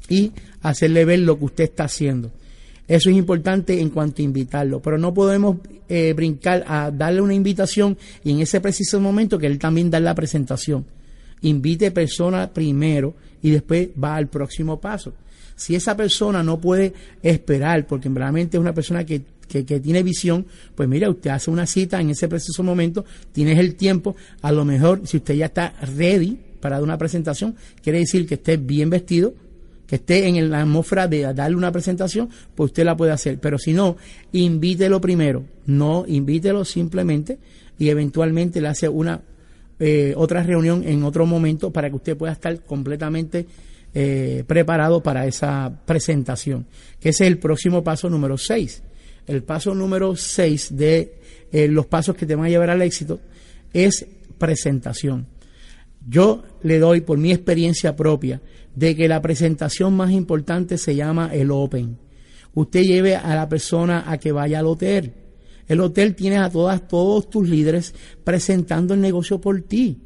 y 0.09 0.31
hacerle 0.61 1.05
ver 1.05 1.19
lo 1.19 1.37
que 1.37 1.45
usted 1.45 1.63
está 1.65 1.85
haciendo. 1.85 2.31
Eso 2.93 3.09
es 3.09 3.15
importante 3.15 3.81
en 3.81 3.89
cuanto 3.89 4.21
a 4.21 4.25
invitarlo, 4.25 4.79
pero 4.79 4.99
no 4.99 5.15
podemos 5.15 5.57
eh, 5.89 6.13
brincar 6.13 6.63
a 6.67 6.91
darle 6.91 7.21
una 7.21 7.33
invitación 7.33 7.97
y 8.23 8.29
en 8.29 8.41
ese 8.41 8.61
preciso 8.61 8.99
momento 8.99 9.39
que 9.39 9.47
él 9.47 9.57
también 9.57 9.89
da 9.89 9.99
la 9.99 10.13
presentación. 10.13 10.85
Invite 11.41 11.89
persona 11.89 12.53
primero 12.53 13.15
y 13.41 13.49
después 13.49 13.89
va 14.01 14.15
al 14.15 14.27
próximo 14.27 14.79
paso. 14.79 15.15
Si 15.55 15.73
esa 15.73 15.97
persona 15.97 16.43
no 16.43 16.61
puede 16.61 16.93
esperar, 17.23 17.87
porque 17.87 18.09
realmente 18.09 18.57
es 18.57 18.61
una 18.61 18.75
persona 18.75 19.03
que, 19.03 19.23
que, 19.47 19.65
que, 19.65 19.79
tiene 19.79 20.03
visión, 20.03 20.45
pues 20.75 20.87
mira, 20.87 21.09
usted 21.09 21.31
hace 21.31 21.49
una 21.49 21.65
cita 21.65 21.99
en 21.99 22.11
ese 22.11 22.27
preciso 22.27 22.61
momento, 22.61 23.05
tienes 23.31 23.57
el 23.57 23.73
tiempo, 23.73 24.15
a 24.43 24.51
lo 24.51 24.65
mejor 24.65 25.01
si 25.07 25.17
usted 25.17 25.33
ya 25.33 25.47
está 25.47 25.73
ready 25.97 26.37
para 26.59 26.75
dar 26.75 26.83
una 26.83 26.99
presentación, 26.99 27.55
quiere 27.81 27.97
decir 27.97 28.27
que 28.27 28.35
esté 28.35 28.57
bien 28.57 28.91
vestido, 28.91 29.33
esté 29.95 30.27
en 30.27 30.49
la 30.49 30.61
atmósfera 30.61 31.07
de 31.07 31.33
darle 31.33 31.57
una 31.57 31.71
presentación, 31.71 32.29
pues 32.55 32.71
usted 32.71 32.83
la 32.83 32.97
puede 32.97 33.11
hacer. 33.11 33.39
Pero 33.39 33.57
si 33.57 33.73
no, 33.73 33.97
invítelo 34.31 34.99
primero. 35.01 35.43
No, 35.65 36.05
invítelo 36.07 36.65
simplemente 36.65 37.39
y 37.77 37.89
eventualmente 37.89 38.61
le 38.61 38.67
hace 38.67 38.87
una 38.89 39.21
eh, 39.79 40.13
otra 40.15 40.43
reunión 40.43 40.83
en 40.87 41.03
otro 41.03 41.25
momento 41.25 41.71
para 41.71 41.89
que 41.89 41.95
usted 41.95 42.17
pueda 42.17 42.33
estar 42.33 42.59
completamente 42.61 43.45
eh, 43.93 44.43
preparado 44.47 45.01
para 45.01 45.25
esa 45.25 45.71
presentación. 45.85 46.65
Que 46.99 47.09
ese 47.09 47.25
es 47.25 47.31
el 47.31 47.37
próximo 47.37 47.83
paso 47.83 48.09
número 48.09 48.37
6. 48.37 48.83
El 49.27 49.43
paso 49.43 49.73
número 49.73 50.15
6 50.15 50.75
de 50.75 51.15
eh, 51.51 51.67
los 51.67 51.85
pasos 51.85 52.15
que 52.15 52.25
te 52.25 52.35
van 52.35 52.45
a 52.45 52.49
llevar 52.49 52.69
al 52.69 52.81
éxito 52.81 53.19
es 53.73 54.05
presentación. 54.37 55.27
Yo 56.07 56.43
le 56.63 56.79
doy 56.79 57.01
por 57.01 57.17
mi 57.17 57.31
experiencia 57.31 57.95
propia 57.95 58.41
de 58.75 58.95
que 58.95 59.07
la 59.07 59.21
presentación 59.21 59.95
más 59.95 60.11
importante 60.11 60.77
se 60.77 60.95
llama 60.95 61.29
el 61.33 61.51
Open. 61.51 61.97
Usted 62.53 62.83
lleve 62.83 63.15
a 63.15 63.35
la 63.35 63.47
persona 63.49 64.03
a 64.07 64.17
que 64.17 64.31
vaya 64.31 64.59
al 64.59 64.67
hotel. 64.67 65.13
El 65.67 65.79
hotel 65.79 66.15
tiene 66.15 66.37
a 66.37 66.49
todas, 66.49 66.87
todos 66.87 67.29
tus 67.29 67.47
líderes 67.47 67.93
presentando 68.23 68.93
el 68.93 69.01
negocio 69.01 69.39
por 69.39 69.61
ti, 69.61 69.97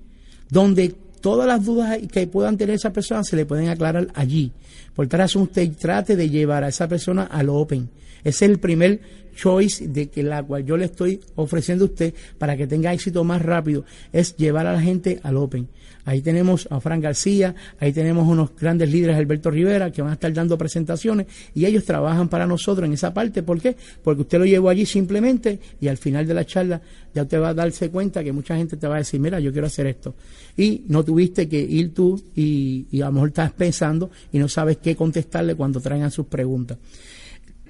donde 0.49 0.95
todas 1.19 1.47
las 1.47 1.65
dudas 1.65 1.97
que 2.11 2.27
puedan 2.27 2.57
tener 2.57 2.75
esa 2.75 2.93
persona 2.93 3.23
se 3.23 3.35
le 3.35 3.45
pueden 3.45 3.69
aclarar 3.69 4.07
allí. 4.13 4.51
Por 4.95 5.07
tal 5.07 5.27
usted 5.35 5.71
trate 5.75 6.15
de 6.15 6.29
llevar 6.29 6.63
a 6.63 6.69
esa 6.69 6.87
persona 6.87 7.23
al 7.23 7.49
Open. 7.49 7.89
Es 8.23 8.41
el 8.41 8.59
primer 8.59 8.99
choice 9.37 9.87
de 9.87 10.09
que 10.09 10.23
la 10.23 10.43
cual 10.43 10.65
yo 10.65 10.75
le 10.75 10.85
estoy 10.85 11.21
ofreciendo 11.35 11.85
a 11.85 11.87
usted 11.87 12.13
para 12.37 12.57
que 12.57 12.67
tenga 12.67 12.91
éxito 12.91 13.23
más 13.23 13.41
rápido, 13.41 13.85
es 14.11 14.35
llevar 14.35 14.65
a 14.65 14.73
la 14.73 14.81
gente 14.81 15.19
al 15.23 15.37
Open. 15.37 15.67
Ahí 16.03 16.21
tenemos 16.21 16.67
a 16.71 16.79
Fran 16.79 17.01
García, 17.01 17.53
ahí 17.79 17.91
tenemos 17.91 18.27
unos 18.27 18.55
grandes 18.57 18.89
líderes, 18.89 19.17
Alberto 19.17 19.51
Rivera, 19.51 19.91
que 19.91 20.01
van 20.01 20.11
a 20.11 20.13
estar 20.13 20.31
dando 20.31 20.57
presentaciones 20.57 21.27
y 21.53 21.65
ellos 21.65 21.83
trabajan 21.83 22.29
para 22.29 22.47
nosotros 22.47 22.87
en 22.87 22.93
esa 22.93 23.13
parte. 23.13 23.43
¿Por 23.43 23.59
qué? 23.59 23.75
Porque 24.03 24.21
usted 24.21 24.39
lo 24.39 24.45
llevó 24.45 24.69
allí 24.69 24.85
simplemente 24.85 25.59
y 25.81 25.89
al 25.89 25.97
final 25.97 26.25
de 26.25 26.33
la 26.33 26.45
charla 26.45 26.81
ya 27.13 27.23
usted 27.23 27.41
va 27.41 27.49
a 27.49 27.53
darse 27.53 27.89
cuenta 27.89 28.23
que 28.23 28.31
mucha 28.31 28.55
gente 28.55 28.77
te 28.77 28.87
va 28.87 28.95
a 28.95 28.99
decir, 28.99 29.19
mira, 29.19 29.41
yo 29.41 29.51
quiero 29.51 29.67
hacer 29.67 29.85
esto. 29.85 30.15
Y 30.55 30.83
no 30.87 31.03
tuviste 31.03 31.49
que 31.49 31.59
ir 31.59 31.93
tú 31.93 32.21
y, 32.33 32.87
y 32.89 33.01
a 33.01 33.07
lo 33.07 33.11
mejor 33.11 33.27
estás 33.29 33.51
pensando 33.51 34.09
y 34.31 34.39
no 34.39 34.47
sabes 34.47 34.77
qué 34.77 34.95
contestarle 34.95 35.55
cuando 35.55 35.81
traigan 35.81 36.09
sus 36.09 36.27
preguntas. 36.27 36.77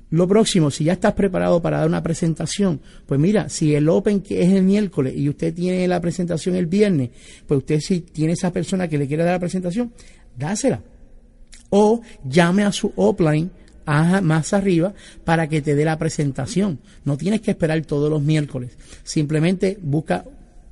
Lo 0.10 0.28
próximo, 0.28 0.72
si 0.72 0.86
ya 0.86 0.94
estás 0.94 1.14
preparado 1.14 1.62
para 1.62 1.80
dar 1.80 1.88
una 1.88 2.02
presentación, 2.02 2.80
pues 3.06 3.20
mira, 3.20 3.50
si 3.50 3.76
el 3.76 3.90
Open 3.90 4.22
que 4.22 4.42
es 4.42 4.54
el 4.54 4.64
miércoles 4.64 5.14
y 5.16 5.28
usted 5.28 5.54
tiene 5.54 5.88
la 5.88 6.00
presentación 6.00 6.56
el 6.56 6.66
viernes, 6.66 7.10
pues 7.46 7.58
usted 7.58 7.80
si 7.82 8.02
tiene 8.02 8.34
esa 8.34 8.52
persona 8.52 8.88
que 8.88 8.98
le 8.98 9.08
quiere 9.08 9.24
dar 9.24 9.34
la 9.34 9.40
presentación, 9.40 9.92
dásela. 10.38 10.82
O 11.70 12.02
llame 12.24 12.64
a 12.64 12.72
su 12.72 12.94
offline 12.96 13.52
más 13.86 14.54
arriba 14.54 14.94
para 15.24 15.48
que 15.48 15.62
te 15.62 15.76
dé 15.76 15.86
la 15.86 15.98
presentación. 15.98 16.80
No 17.06 17.18
tienes 17.18 17.42
que 17.42 17.52
esperar 17.52 17.82
todos 17.86 18.10
los 18.10 18.22
miércoles. 18.22 18.78
Simplemente 19.04 19.78
busca 19.82 20.26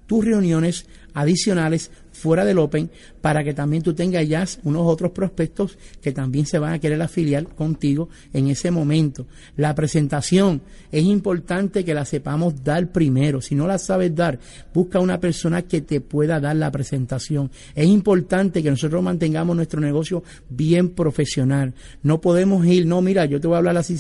tus 0.05 0.23
reuniones 0.23 0.85
adicionales 1.13 1.91
fuera 2.15 2.45
del 2.45 2.59
Open 2.59 2.89
para 3.21 3.43
que 3.43 3.53
también 3.53 3.83
tú 3.83 3.93
tengas 3.93 4.27
ya 4.27 4.45
unos 4.63 4.83
otros 4.85 5.11
prospectos 5.11 5.77
que 6.01 6.11
también 6.11 6.45
se 6.45 6.59
van 6.59 6.73
a 6.73 6.79
querer 6.79 7.01
afiliar 7.01 7.47
contigo 7.47 8.09
en 8.33 8.47
ese 8.47 8.71
momento. 8.71 9.25
La 9.57 9.73
presentación 9.73 10.61
es 10.91 11.03
importante 11.03 11.83
que 11.83 11.93
la 11.93 12.05
sepamos 12.05 12.63
dar 12.63 12.91
primero. 12.91 13.41
Si 13.41 13.55
no 13.55 13.67
la 13.67 13.77
sabes 13.77 14.15
dar, 14.15 14.39
busca 14.73 14.99
una 14.99 15.19
persona 15.19 15.63
que 15.63 15.81
te 15.81 16.01
pueda 16.01 16.39
dar 16.39 16.55
la 16.55 16.71
presentación. 16.71 17.51
Es 17.73 17.87
importante 17.87 18.61
que 18.61 18.69
nosotros 18.69 19.01
mantengamos 19.03 19.55
nuestro 19.55 19.81
negocio 19.81 20.23
bien 20.49 20.89
profesional. 20.89 21.73
No 22.03 22.21
podemos 22.21 22.65
ir, 22.65 22.85
no, 22.85 23.01
mira, 23.01 23.25
yo 23.25 23.39
te 23.39 23.47
voy 23.47 23.55
a 23.55 23.57
hablar 23.57 23.77
así, 23.77 23.95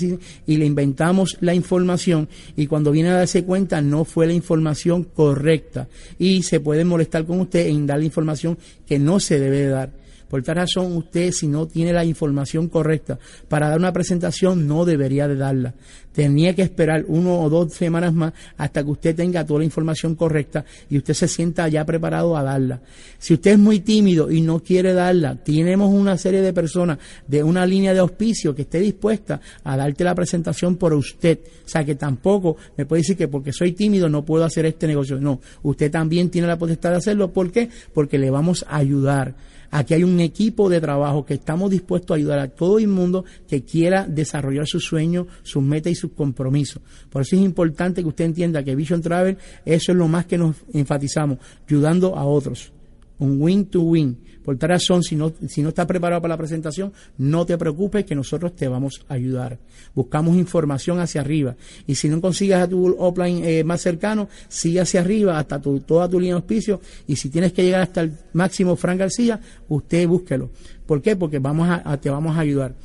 y 0.45 0.57
le 0.57 0.65
inventamos 0.65 1.37
la 1.41 1.53
información 1.53 2.27
y 2.55 2.67
cuando 2.67 2.91
viene 2.91 3.09
a 3.09 3.15
darse 3.15 3.43
cuenta 3.43 3.81
no 3.81 4.05
fue 4.05 4.27
la 4.27 4.33
información 4.33 5.03
correcta 5.03 5.87
y 6.19 6.43
se 6.43 6.59
puede 6.59 6.85
molestar 6.85 7.25
con 7.25 7.39
usted 7.39 7.67
en 7.67 7.87
darle 7.87 8.04
información 8.05 8.57
que 8.87 8.99
no 8.99 9.19
se 9.19 9.39
debe 9.39 9.67
dar. 9.67 9.89
Por 10.29 10.43
tal 10.43 10.55
razón, 10.55 10.95
usted 10.97 11.31
si 11.31 11.47
no 11.47 11.67
tiene 11.67 11.93
la 11.93 12.03
información 12.03 12.67
correcta 12.67 13.19
para 13.47 13.69
dar 13.69 13.79
una 13.79 13.93
presentación, 13.93 14.67
no 14.67 14.85
debería 14.85 15.27
de 15.27 15.35
darla. 15.35 15.73
Tenía 16.13 16.55
que 16.55 16.61
esperar 16.61 17.03
uno 17.07 17.41
o 17.41 17.49
dos 17.49 17.73
semanas 17.73 18.13
más 18.13 18.33
hasta 18.57 18.83
que 18.83 18.89
usted 18.89 19.15
tenga 19.15 19.45
toda 19.45 19.59
la 19.59 19.65
información 19.65 20.15
correcta 20.15 20.63
y 20.89 20.97
usted 20.97 21.13
se 21.13 21.27
sienta 21.27 21.67
ya 21.67 21.85
preparado 21.85 22.37
a 22.37 22.43
darla. 22.43 22.79
Si 23.19 23.33
usted 23.33 23.51
es 23.51 23.59
muy 23.59 23.81
tímido 23.81 24.31
y 24.31 24.39
no 24.39 24.61
quiere 24.61 24.93
darla, 24.93 25.35
tenemos 25.35 25.93
una 25.93 26.17
serie 26.17 26.41
de 26.41 26.53
personas 26.53 26.99
de 27.27 27.43
una 27.43 27.65
línea 27.65 27.93
de 27.93 27.99
auspicio 27.99 28.55
que 28.55 28.61
esté 28.61 28.79
dispuesta 28.79 29.41
a 29.63 29.75
darte 29.75 30.05
la 30.05 30.15
presentación 30.15 30.77
por 30.77 30.93
usted. 30.93 31.39
O 31.65 31.69
sea, 31.69 31.83
que 31.83 31.95
tampoco 31.95 32.55
me 32.77 32.85
puede 32.85 33.01
decir 33.01 33.17
que 33.17 33.27
porque 33.27 33.51
soy 33.51 33.73
tímido 33.73 34.07
no 34.07 34.23
puedo 34.23 34.45
hacer 34.45 34.65
este 34.65 34.87
negocio. 34.87 35.19
No, 35.19 35.41
usted 35.63 35.91
también 35.91 36.29
tiene 36.29 36.47
la 36.47 36.57
potestad 36.57 36.91
de 36.91 36.97
hacerlo. 36.97 37.33
¿Por 37.33 37.51
qué? 37.51 37.69
Porque 37.93 38.17
le 38.17 38.29
vamos 38.29 38.65
a 38.69 38.77
ayudar. 38.77 39.35
Aquí 39.75 39.93
hay 39.93 40.05
un 40.05 40.21
equipo 40.21 40.69
de 40.69 40.79
trabajo 40.79 41.25
que 41.25 41.33
estamos 41.33 41.69
dispuestos 41.69 42.15
a 42.15 42.17
ayudar 42.17 42.39
a 42.39 42.47
todo 42.47 42.79
el 42.79 42.87
mundo 42.87 43.25
que 43.45 43.65
quiera 43.65 44.07
desarrollar 44.07 44.65
sus 44.65 44.85
sueños, 44.85 45.27
sus 45.43 45.61
metas 45.61 45.91
y 45.91 45.95
sus 45.95 46.13
compromisos. 46.13 46.81
Por 47.09 47.23
eso 47.23 47.35
es 47.35 47.41
importante 47.41 48.01
que 48.01 48.07
usted 48.07 48.23
entienda 48.23 48.63
que 48.63 48.73
Vision 48.73 49.01
Travel, 49.01 49.37
eso 49.65 49.91
es 49.91 49.97
lo 49.97 50.07
más 50.07 50.27
que 50.27 50.37
nos 50.37 50.55
enfatizamos, 50.71 51.39
ayudando 51.67 52.15
a 52.15 52.23
otros. 52.23 52.71
Un 53.19 53.41
win 53.41 53.65
to 53.65 53.81
win. 53.81 54.17
Por 54.45 54.57
tal 54.57 54.69
razón, 54.69 55.01
si 55.01 55.15
no, 55.15 55.33
si 55.47 55.63
no 55.63 55.69
estás 55.69 55.87
preparado 55.87 56.21
para 56.21 56.35
la 56.35 56.37
presentación, 56.37 56.93
no 57.17 57.47
te 57.47 57.57
preocupes 57.57 58.05
que 58.05 58.13
nosotros 58.13 58.55
te 58.55 58.67
vamos 58.67 59.03
a 59.09 59.15
ayudar. 59.15 59.57
Buscamos 59.95 60.37
información 60.37 60.99
hacia 60.99 61.21
arriba. 61.21 61.55
Y 61.87 61.95
si 61.95 62.07
no 62.09 62.21
consigues 62.21 62.57
a 62.57 62.67
tu 62.67 62.95
offline 62.99 63.43
eh, 63.43 63.63
más 63.63 63.81
cercano, 63.81 64.29
sigue 64.47 64.81
hacia 64.81 65.01
arriba 65.01 65.39
hasta 65.39 65.59
tu, 65.59 65.79
toda 65.79 66.07
tu 66.07 66.19
línea 66.19 66.35
de 66.35 66.41
auspicio. 66.41 66.79
Y 67.07 67.15
si 67.15 67.29
tienes 67.29 67.53
que 67.53 67.63
llegar 67.63 67.81
hasta 67.81 68.01
el 68.01 68.13
máximo 68.33 68.75
Frank 68.75 68.99
García, 68.99 69.39
usted 69.67 70.07
búsquelo. 70.07 70.51
¿Por 70.85 71.01
qué? 71.01 71.15
Porque 71.15 71.39
vamos 71.39 71.67
a, 71.67 71.97
te 71.97 72.11
vamos 72.11 72.37
a 72.37 72.41
ayudar. 72.41 72.75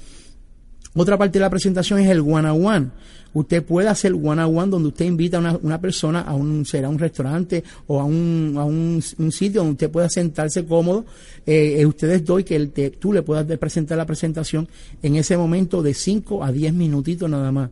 Otra 0.94 1.16
parte 1.16 1.38
de 1.38 1.44
la 1.44 1.50
presentación 1.50 2.00
es 2.00 2.10
el 2.10 2.20
one 2.20 2.50
on 2.50 2.66
one. 2.66 2.90
Usted 3.32 3.62
puede 3.62 3.88
hacer 3.88 4.12
one 4.12 4.42
on 4.42 4.56
one 4.56 4.70
donde 4.70 4.88
usted 4.88 5.04
invita 5.04 5.38
a 5.38 5.58
una, 5.62 5.80
persona 5.80 6.22
a 6.22 6.34
un, 6.34 6.66
será 6.66 6.88
un 6.88 6.98
restaurante 6.98 7.62
o 7.86 8.00
a 8.00 8.04
un, 8.04 8.54
a 8.56 8.64
un, 8.64 9.00
sitio 9.30 9.60
donde 9.60 9.72
usted 9.72 9.90
pueda 9.90 10.08
sentarse 10.08 10.64
cómodo. 10.66 11.04
Eh, 11.46 11.86
ustedes 11.86 12.24
doy 12.24 12.42
que 12.42 12.56
el 12.56 12.72
tú 12.98 13.12
le 13.12 13.22
puedas 13.22 13.46
presentar 13.58 13.98
la 13.98 14.06
presentación 14.06 14.68
en 15.00 15.14
ese 15.14 15.36
momento 15.36 15.80
de 15.80 15.94
5 15.94 16.42
a 16.42 16.50
10 16.50 16.74
minutitos 16.74 17.30
nada 17.30 17.52
más. 17.52 17.70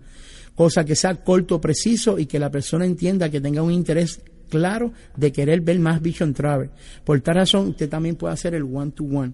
Cosa 0.54 0.84
que 0.84 0.94
sea 0.94 1.14
corto, 1.16 1.60
preciso 1.60 2.18
y 2.18 2.26
que 2.26 2.38
la 2.38 2.50
persona 2.50 2.84
entienda 2.84 3.30
que 3.30 3.40
tenga 3.40 3.62
un 3.62 3.72
interés 3.72 4.20
claro 4.48 4.92
de 5.16 5.32
querer 5.32 5.60
ver 5.60 5.78
más 5.80 6.00
Vision 6.00 6.34
Travel. 6.34 6.70
Por 7.04 7.20
tal 7.20 7.36
razón, 7.36 7.68
usted 7.68 7.88
también 7.88 8.16
puede 8.16 8.34
hacer 8.34 8.54
el 8.54 8.62
one 8.62 8.92
to 8.92 9.04
one. 9.04 9.32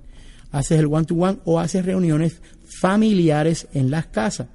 Haces 0.54 0.78
el 0.78 0.86
one 0.86 1.04
to 1.04 1.16
one 1.16 1.38
o 1.44 1.58
haces 1.58 1.84
reuniones 1.84 2.40
familiares 2.64 3.68
en 3.74 3.90
las 3.90 4.06
casas. 4.06 4.48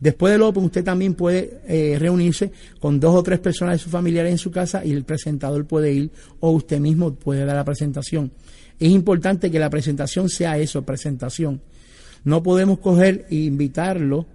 Después 0.00 0.32
del 0.32 0.42
Open, 0.42 0.64
usted 0.64 0.84
también 0.84 1.14
puede 1.14 1.60
eh, 1.66 1.96
reunirse 1.98 2.50
con 2.80 2.98
dos 2.98 3.14
o 3.14 3.22
tres 3.22 3.38
personas 3.38 3.74
de 3.74 3.78
sus 3.78 3.92
familiares 3.92 4.32
en 4.32 4.38
su 4.38 4.50
casa 4.50 4.84
y 4.84 4.90
el 4.90 5.04
presentador 5.04 5.64
puede 5.64 5.92
ir 5.92 6.10
o 6.40 6.50
usted 6.50 6.80
mismo 6.80 7.14
puede 7.14 7.44
dar 7.44 7.56
la 7.56 7.64
presentación. 7.64 8.32
Es 8.78 8.90
importante 8.90 9.50
que 9.50 9.60
la 9.60 9.70
presentación 9.70 10.28
sea 10.28 10.58
eso, 10.58 10.82
presentación. 10.82 11.60
No 12.24 12.42
podemos 12.42 12.78
coger 12.80 13.26
e 13.30 13.36
invitarlo, 13.36 14.26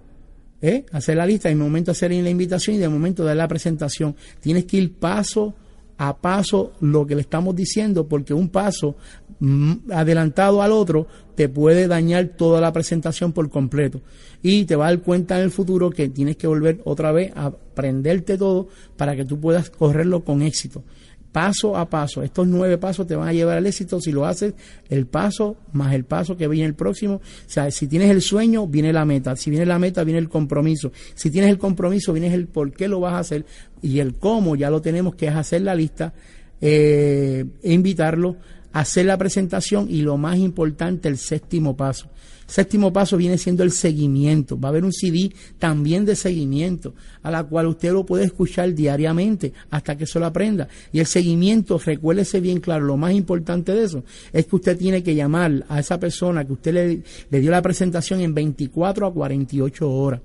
¿eh? 0.62 0.86
hacer 0.92 1.16
la 1.16 1.26
lista, 1.26 1.50
y 1.50 1.54
de 1.54 1.60
momento 1.60 1.90
hacer 1.90 2.12
la 2.12 2.30
invitación 2.30 2.76
y 2.76 2.78
de 2.78 2.88
momento 2.88 3.24
dar 3.24 3.36
la 3.36 3.48
presentación. 3.48 4.16
Tienes 4.40 4.64
que 4.64 4.78
ir 4.78 4.94
paso 4.94 5.54
a 5.98 6.16
paso 6.16 6.72
lo 6.80 7.06
que 7.06 7.14
le 7.14 7.20
estamos 7.20 7.54
diciendo, 7.54 8.06
porque 8.06 8.32
un 8.32 8.48
paso 8.48 8.96
mm, 9.40 9.92
adelantado 9.92 10.62
al 10.62 10.72
otro 10.72 11.06
te 11.34 11.48
puede 11.48 11.86
dañar 11.86 12.28
toda 12.36 12.60
la 12.60 12.72
presentación 12.72 13.32
por 13.32 13.50
completo. 13.50 14.00
Y 14.42 14.64
te 14.64 14.76
va 14.76 14.86
a 14.86 14.90
dar 14.90 15.00
cuenta 15.00 15.36
en 15.36 15.44
el 15.44 15.50
futuro 15.50 15.90
que 15.90 16.08
tienes 16.08 16.36
que 16.36 16.46
volver 16.46 16.80
otra 16.84 17.12
vez 17.12 17.32
a 17.36 17.46
aprenderte 17.46 18.38
todo 18.38 18.68
para 18.96 19.16
que 19.16 19.24
tú 19.24 19.38
puedas 19.38 19.70
correrlo 19.70 20.24
con 20.24 20.42
éxito 20.42 20.82
paso 21.32 21.76
a 21.76 21.88
paso. 21.88 22.22
Estos 22.22 22.46
nueve 22.46 22.78
pasos 22.78 23.06
te 23.06 23.14
van 23.14 23.28
a 23.28 23.32
llevar 23.32 23.58
al 23.58 23.66
éxito 23.66 24.00
si 24.00 24.12
lo 24.12 24.26
haces 24.26 24.54
el 24.88 25.06
paso 25.06 25.56
más 25.72 25.94
el 25.94 26.04
paso 26.04 26.36
que 26.36 26.48
viene 26.48 26.66
el 26.66 26.74
próximo. 26.74 27.16
O 27.16 27.20
sea, 27.46 27.70
si 27.70 27.86
tienes 27.86 28.10
el 28.10 28.22
sueño, 28.22 28.66
viene 28.66 28.92
la 28.92 29.04
meta. 29.04 29.36
Si 29.36 29.50
viene 29.50 29.66
la 29.66 29.78
meta, 29.78 30.04
viene 30.04 30.18
el 30.18 30.28
compromiso. 30.28 30.92
Si 31.14 31.30
tienes 31.30 31.50
el 31.50 31.58
compromiso, 31.58 32.12
viene 32.12 32.32
el 32.32 32.46
por 32.46 32.72
qué 32.72 32.88
lo 32.88 33.00
vas 33.00 33.14
a 33.14 33.18
hacer. 33.20 33.44
Y 33.82 34.00
el 34.00 34.14
cómo 34.14 34.56
ya 34.56 34.70
lo 34.70 34.80
tenemos, 34.80 35.14
que 35.14 35.26
es 35.26 35.34
hacer 35.34 35.62
la 35.62 35.74
lista, 35.74 36.12
eh, 36.60 37.44
e 37.62 37.72
invitarlo, 37.72 38.36
hacer 38.72 39.06
la 39.06 39.16
presentación 39.16 39.86
y 39.88 40.02
lo 40.02 40.16
más 40.16 40.38
importante, 40.38 41.08
el 41.08 41.18
séptimo 41.18 41.76
paso. 41.76 42.08
Séptimo 42.48 42.90
paso 42.94 43.18
viene 43.18 43.36
siendo 43.36 43.62
el 43.62 43.70
seguimiento. 43.70 44.58
Va 44.58 44.68
a 44.68 44.70
haber 44.70 44.82
un 44.82 44.92
CD 44.92 45.30
también 45.58 46.06
de 46.06 46.16
seguimiento, 46.16 46.94
a 47.22 47.30
la 47.30 47.44
cual 47.44 47.66
usted 47.66 47.92
lo 47.92 48.06
puede 48.06 48.24
escuchar 48.24 48.74
diariamente 48.74 49.52
hasta 49.68 49.98
que 49.98 50.06
se 50.06 50.18
lo 50.18 50.24
aprenda. 50.24 50.66
Y 50.90 50.98
el 50.98 51.06
seguimiento, 51.06 51.78
recuérdese 51.78 52.40
bien 52.40 52.60
claro, 52.60 52.86
lo 52.86 52.96
más 52.96 53.12
importante 53.12 53.72
de 53.72 53.84
eso 53.84 54.02
es 54.32 54.46
que 54.46 54.56
usted 54.56 54.78
tiene 54.78 55.02
que 55.02 55.14
llamar 55.14 55.66
a 55.68 55.78
esa 55.78 56.00
persona 56.00 56.46
que 56.46 56.54
usted 56.54 56.72
le, 56.72 57.02
le 57.30 57.40
dio 57.40 57.50
la 57.50 57.60
presentación 57.60 58.20
en 58.22 58.32
24 58.32 59.06
a 59.06 59.12
48 59.12 59.90
horas. 59.90 60.20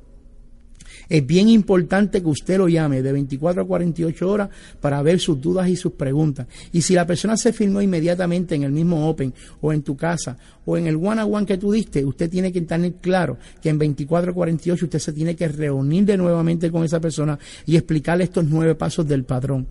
Es 1.09 1.25
bien 1.25 1.49
importante 1.49 2.21
que 2.21 2.27
usted 2.27 2.57
lo 2.57 2.67
llame 2.67 3.01
de 3.01 3.11
24 3.11 3.61
a 3.61 3.67
48 3.67 4.29
horas 4.29 4.49
para 4.79 5.01
ver 5.01 5.19
sus 5.19 5.39
dudas 5.39 5.67
y 5.69 5.75
sus 5.75 5.93
preguntas. 5.93 6.47
Y 6.71 6.81
si 6.81 6.93
la 6.93 7.05
persona 7.05 7.37
se 7.37 7.53
firmó 7.53 7.81
inmediatamente 7.81 8.55
en 8.55 8.63
el 8.63 8.71
mismo 8.71 9.09
Open 9.09 9.33
o 9.61 9.73
en 9.73 9.81
tu 9.81 9.95
casa 9.95 10.37
o 10.65 10.77
en 10.77 10.87
el 10.87 10.95
one 10.95 11.21
on 11.21 11.33
one 11.33 11.45
que 11.45 11.57
tú 11.57 11.71
diste, 11.71 12.03
usted 12.05 12.29
tiene 12.29 12.51
que 12.51 12.61
tener 12.61 12.93
claro 12.95 13.37
que 13.61 13.69
en 13.69 13.77
24 13.77 14.31
a 14.31 14.33
48 14.33 14.85
usted 14.85 14.99
se 14.99 15.13
tiene 15.13 15.35
que 15.35 15.47
reunir 15.47 16.05
de 16.05 16.17
nuevamente 16.17 16.71
con 16.71 16.83
esa 16.83 16.99
persona 16.99 17.37
y 17.65 17.75
explicarle 17.75 18.25
estos 18.25 18.45
nueve 18.45 18.75
pasos 18.75 19.07
del 19.07 19.23
patrón 19.23 19.67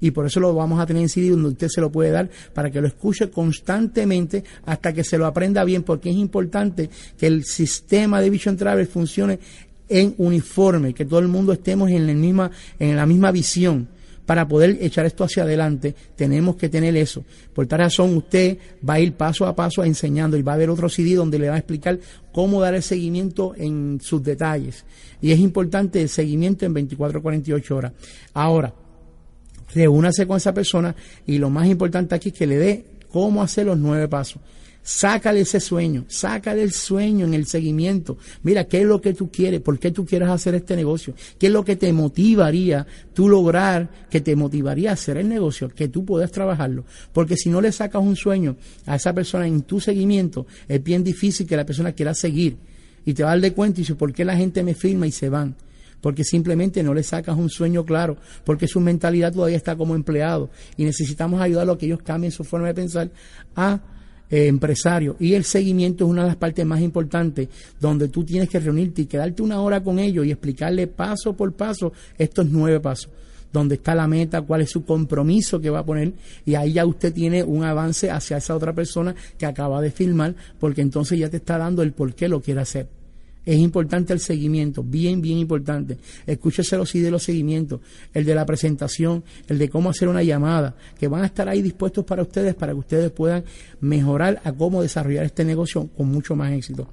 y 0.00 0.10
por 0.10 0.26
eso 0.26 0.40
lo 0.40 0.54
vamos 0.54 0.80
a 0.80 0.86
tener 0.86 1.02
en 1.02 1.08
CD 1.08 1.30
donde 1.30 1.50
usted 1.50 1.68
se 1.68 1.80
lo 1.80 1.92
puede 1.92 2.10
dar 2.10 2.28
para 2.54 2.70
que 2.70 2.80
lo 2.80 2.86
escuche 2.86 3.30
constantemente 3.30 4.42
hasta 4.64 4.92
que 4.92 5.04
se 5.04 5.18
lo 5.18 5.26
aprenda 5.26 5.62
bien, 5.64 5.82
porque 5.82 6.10
es 6.10 6.16
importante 6.16 6.88
que 7.18 7.26
el 7.26 7.44
sistema 7.44 8.20
de 8.20 8.30
Vision 8.30 8.56
Travel 8.56 8.86
funcione 8.86 9.38
en 9.90 10.14
uniforme, 10.18 10.94
que 10.94 11.04
todo 11.04 11.20
el 11.20 11.28
mundo 11.28 11.52
estemos 11.52 11.90
en 11.90 12.06
la 12.06 12.14
misma, 12.14 12.50
en 12.78 12.96
la 12.96 13.04
misma 13.04 13.30
visión 13.32 13.88
para 14.30 14.46
poder 14.46 14.78
echar 14.80 15.06
esto 15.06 15.24
hacia 15.24 15.42
adelante, 15.42 15.92
tenemos 16.14 16.54
que 16.54 16.68
tener 16.68 16.96
eso. 16.96 17.24
Por 17.52 17.66
tal 17.66 17.80
razón, 17.80 18.16
usted 18.16 18.58
va 18.88 18.94
a 18.94 19.00
ir 19.00 19.14
paso 19.14 19.44
a 19.44 19.56
paso 19.56 19.82
enseñando 19.82 20.36
y 20.36 20.42
va 20.42 20.52
a 20.52 20.54
haber 20.54 20.70
otro 20.70 20.88
CD 20.88 21.16
donde 21.16 21.36
le 21.36 21.48
va 21.48 21.56
a 21.56 21.58
explicar 21.58 21.98
cómo 22.30 22.60
dar 22.60 22.76
el 22.76 22.82
seguimiento 22.84 23.54
en 23.56 23.98
sus 24.00 24.22
detalles. 24.22 24.84
Y 25.20 25.32
es 25.32 25.40
importante 25.40 26.00
el 26.00 26.08
seguimiento 26.08 26.64
en 26.64 26.74
24 26.74 27.20
48 27.20 27.76
horas. 27.76 27.92
Ahora, 28.32 28.72
reúnase 29.74 30.28
con 30.28 30.36
esa 30.36 30.54
persona 30.54 30.94
y 31.26 31.38
lo 31.38 31.50
más 31.50 31.66
importante 31.66 32.14
aquí 32.14 32.28
es 32.28 32.34
que 32.36 32.46
le 32.46 32.56
dé 32.56 32.84
cómo 33.10 33.42
hacer 33.42 33.66
los 33.66 33.78
nueve 33.78 34.06
pasos. 34.06 34.40
Sácale 34.82 35.40
ese 35.40 35.60
sueño, 35.60 36.06
sácale 36.08 36.62
el 36.62 36.72
sueño 36.72 37.26
en 37.26 37.34
el 37.34 37.46
seguimiento. 37.46 38.16
Mira, 38.42 38.64
¿qué 38.64 38.80
es 38.80 38.86
lo 38.86 39.00
que 39.00 39.12
tú 39.12 39.30
quieres? 39.30 39.60
¿Por 39.60 39.78
qué 39.78 39.90
tú 39.90 40.06
quieres 40.06 40.28
hacer 40.30 40.54
este 40.54 40.74
negocio? 40.74 41.14
¿Qué 41.38 41.48
es 41.48 41.52
lo 41.52 41.64
que 41.64 41.76
te 41.76 41.92
motivaría 41.92 42.86
tú 43.12 43.28
lograr, 43.28 43.90
que 44.08 44.22
te 44.22 44.34
motivaría 44.34 44.90
a 44.90 44.94
hacer 44.94 45.18
el 45.18 45.28
negocio, 45.28 45.68
que 45.68 45.88
tú 45.88 46.06
puedas 46.06 46.32
trabajarlo? 46.32 46.84
Porque 47.12 47.36
si 47.36 47.50
no 47.50 47.60
le 47.60 47.72
sacas 47.72 48.02
un 48.02 48.16
sueño 48.16 48.56
a 48.86 48.96
esa 48.96 49.12
persona 49.12 49.46
en 49.46 49.62
tu 49.62 49.80
seguimiento, 49.80 50.46
es 50.66 50.82
bien 50.82 51.04
difícil 51.04 51.46
que 51.46 51.56
la 51.56 51.66
persona 51.66 51.92
quiera 51.92 52.14
seguir. 52.14 52.56
Y 53.04 53.12
te 53.12 53.22
va 53.22 53.30
a 53.30 53.32
dar 53.32 53.42
de 53.42 53.52
cuenta 53.52 53.80
y 53.80 53.82
dice, 53.82 53.94
¿por 53.96 54.14
qué 54.14 54.24
la 54.24 54.36
gente 54.36 54.62
me 54.62 54.74
firma 54.74 55.06
y 55.06 55.12
se 55.12 55.28
van? 55.28 55.56
porque 56.00 56.24
simplemente 56.24 56.82
no 56.82 56.94
le 56.94 57.02
sacas 57.02 57.36
un 57.36 57.50
sueño 57.50 57.84
claro, 57.84 58.16
porque 58.44 58.66
su 58.66 58.80
mentalidad 58.80 59.34
todavía 59.34 59.58
está 59.58 59.76
como 59.76 59.94
empleado 59.94 60.48
y 60.78 60.84
necesitamos 60.84 61.42
ayudarlo 61.42 61.74
a 61.74 61.78
que 61.78 61.84
ellos 61.84 62.00
cambien 62.02 62.32
su 62.32 62.42
forma 62.42 62.68
de 62.68 62.74
pensar 62.74 63.10
a 63.54 63.80
eh, 64.30 64.46
empresario. 64.46 65.16
Y 65.18 65.34
el 65.34 65.44
seguimiento 65.44 66.04
es 66.04 66.10
una 66.10 66.22
de 66.22 66.28
las 66.28 66.36
partes 66.36 66.64
más 66.64 66.80
importantes 66.80 67.48
donde 67.80 68.08
tú 68.08 68.24
tienes 68.24 68.48
que 68.48 68.60
reunirte 68.60 69.02
y 69.02 69.06
quedarte 69.06 69.42
una 69.42 69.60
hora 69.60 69.82
con 69.82 69.98
ellos 69.98 70.24
y 70.26 70.30
explicarle 70.30 70.86
paso 70.86 71.34
por 71.34 71.52
paso 71.52 71.92
estos 72.16 72.46
nueve 72.46 72.80
pasos 72.80 73.10
dónde 73.52 73.76
está 73.76 73.94
la 73.94 74.06
meta, 74.06 74.42
cuál 74.42 74.60
es 74.60 74.70
su 74.70 74.84
compromiso 74.84 75.60
que 75.60 75.70
va 75.70 75.80
a 75.80 75.84
poner 75.84 76.12
y 76.46 76.54
ahí 76.54 76.74
ya 76.74 76.86
usted 76.86 77.12
tiene 77.12 77.42
un 77.42 77.64
avance 77.64 78.10
hacia 78.10 78.36
esa 78.36 78.54
otra 78.54 78.72
persona 78.72 79.14
que 79.38 79.46
acaba 79.46 79.80
de 79.80 79.90
filmar 79.90 80.34
porque 80.58 80.82
entonces 80.82 81.18
ya 81.18 81.28
te 81.28 81.38
está 81.38 81.58
dando 81.58 81.82
el 81.82 81.92
por 81.92 82.14
qué 82.14 82.28
lo 82.28 82.40
quiere 82.40 82.60
hacer. 82.60 82.99
Es 83.50 83.58
importante 83.58 84.12
el 84.12 84.20
seguimiento, 84.20 84.84
bien, 84.84 85.20
bien 85.20 85.38
importante. 85.38 85.98
Escúchese 86.24 86.76
los 86.76 86.92
de 86.92 87.10
los 87.10 87.24
seguimientos, 87.24 87.80
el 88.14 88.24
de 88.24 88.32
la 88.32 88.46
presentación, 88.46 89.24
el 89.48 89.58
de 89.58 89.68
cómo 89.68 89.90
hacer 89.90 90.06
una 90.06 90.22
llamada, 90.22 90.76
que 90.96 91.08
van 91.08 91.24
a 91.24 91.26
estar 91.26 91.48
ahí 91.48 91.60
dispuestos 91.60 92.04
para 92.04 92.22
ustedes, 92.22 92.54
para 92.54 92.72
que 92.72 92.78
ustedes 92.78 93.10
puedan 93.10 93.42
mejorar 93.80 94.40
a 94.44 94.52
cómo 94.52 94.82
desarrollar 94.82 95.24
este 95.24 95.44
negocio 95.44 95.88
con 95.96 96.12
mucho 96.12 96.36
más 96.36 96.52
éxito. 96.52 96.90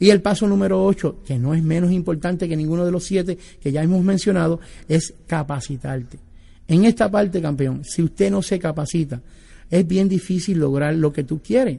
Y 0.00 0.10
el 0.10 0.20
paso 0.20 0.48
número 0.48 0.84
8, 0.84 1.18
que 1.24 1.38
no 1.38 1.54
es 1.54 1.62
menos 1.62 1.92
importante 1.92 2.48
que 2.48 2.56
ninguno 2.56 2.84
de 2.84 2.90
los 2.90 3.04
siete 3.04 3.38
que 3.62 3.70
ya 3.70 3.80
hemos 3.80 4.02
mencionado, 4.02 4.58
es 4.88 5.14
capacitarte. 5.28 6.18
En 6.66 6.86
esta 6.86 7.08
parte, 7.08 7.40
campeón, 7.40 7.84
si 7.84 8.02
usted 8.02 8.32
no 8.32 8.42
se 8.42 8.58
capacita, 8.58 9.22
es 9.70 9.86
bien 9.86 10.08
difícil 10.08 10.58
lograr 10.58 10.92
lo 10.92 11.12
que 11.12 11.22
tú 11.22 11.40
quieres. 11.40 11.78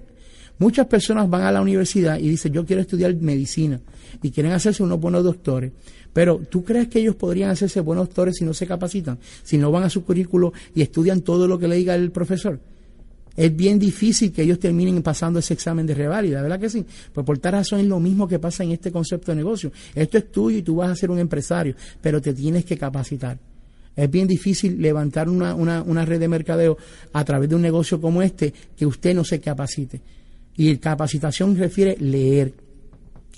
Muchas 0.62 0.86
personas 0.86 1.28
van 1.28 1.42
a 1.42 1.52
la 1.52 1.60
universidad 1.60 2.20
y 2.20 2.30
dicen, 2.30 2.54
yo 2.54 2.64
quiero 2.64 2.84
estudiar 2.84 3.16
medicina 3.16 3.82
y 4.22 4.30
quieren 4.30 4.52
hacerse 4.52 4.84
unos 4.84 5.00
buenos 5.00 5.24
doctores. 5.24 5.72
Pero 6.14 6.38
¿tú 6.38 6.64
crees 6.64 6.88
que 6.88 7.00
ellos 7.00 7.16
podrían 7.16 7.50
hacerse 7.50 7.80
buenos 7.80 8.10
doctores 8.10 8.36
si 8.38 8.46
no 8.46 8.54
se 8.54 8.68
capacitan? 8.68 9.18
Si 9.42 9.58
no 9.58 9.72
van 9.72 9.82
a 9.82 9.90
su 9.90 10.06
currículo 10.06 10.54
y 10.76 10.84
estudian 10.84 11.22
todo 11.22 11.48
lo 11.48 11.58
que 11.58 11.68
le 11.68 11.78
diga 11.78 11.96
el 11.96 12.12
profesor. 12.12 12.60
Es 13.36 13.56
bien 13.56 13.80
difícil 13.80 14.32
que 14.32 14.44
ellos 14.44 14.60
terminen 14.60 15.02
pasando 15.02 15.40
ese 15.40 15.56
examen 15.56 15.88
de 15.88 15.96
reválida, 15.96 16.44
¿verdad 16.44 16.60
que 16.60 16.70
sí? 16.70 16.86
Pues 17.12 17.26
por 17.26 17.40
tal 17.40 17.54
razón 17.54 17.80
es 17.80 17.88
lo 17.88 18.00
mismo 18.00 18.28
que 18.28 18.38
pasa 18.38 18.64
en 18.64 18.70
este 18.70 18.92
concepto 18.92 19.32
de 19.32 19.38
negocio. 19.38 19.72
Esto 19.96 20.20
es 20.20 20.32
tuyo 20.32 20.60
y 20.60 20.62
tú 20.62 20.76
vas 20.76 20.92
a 20.92 20.96
ser 20.96 21.10
un 21.10 21.18
empresario, 21.18 21.74
pero 22.00 22.22
te 22.22 22.36
tienes 22.36 22.66
que 22.66 22.78
capacitar. 22.78 23.40
Es 23.96 24.12
bien 24.12 24.28
difícil 24.28 24.80
levantar 24.80 25.28
una, 25.28 25.56
una, 25.56 25.82
una 25.82 26.06
red 26.06 26.20
de 26.20 26.28
mercadeo 26.28 26.78
a 27.14 27.26
través 27.26 27.50
de 27.50 27.56
un 27.56 27.64
negocio 27.64 28.00
como 28.00 28.22
este 28.22 28.54
que 28.78 28.86
usted 28.86 29.16
no 29.16 29.24
se 29.24 29.40
capacite. 29.40 30.02
Y 30.58 30.78
capacitación 30.78 31.58
refiere 31.58 31.98
leer. 32.00 32.54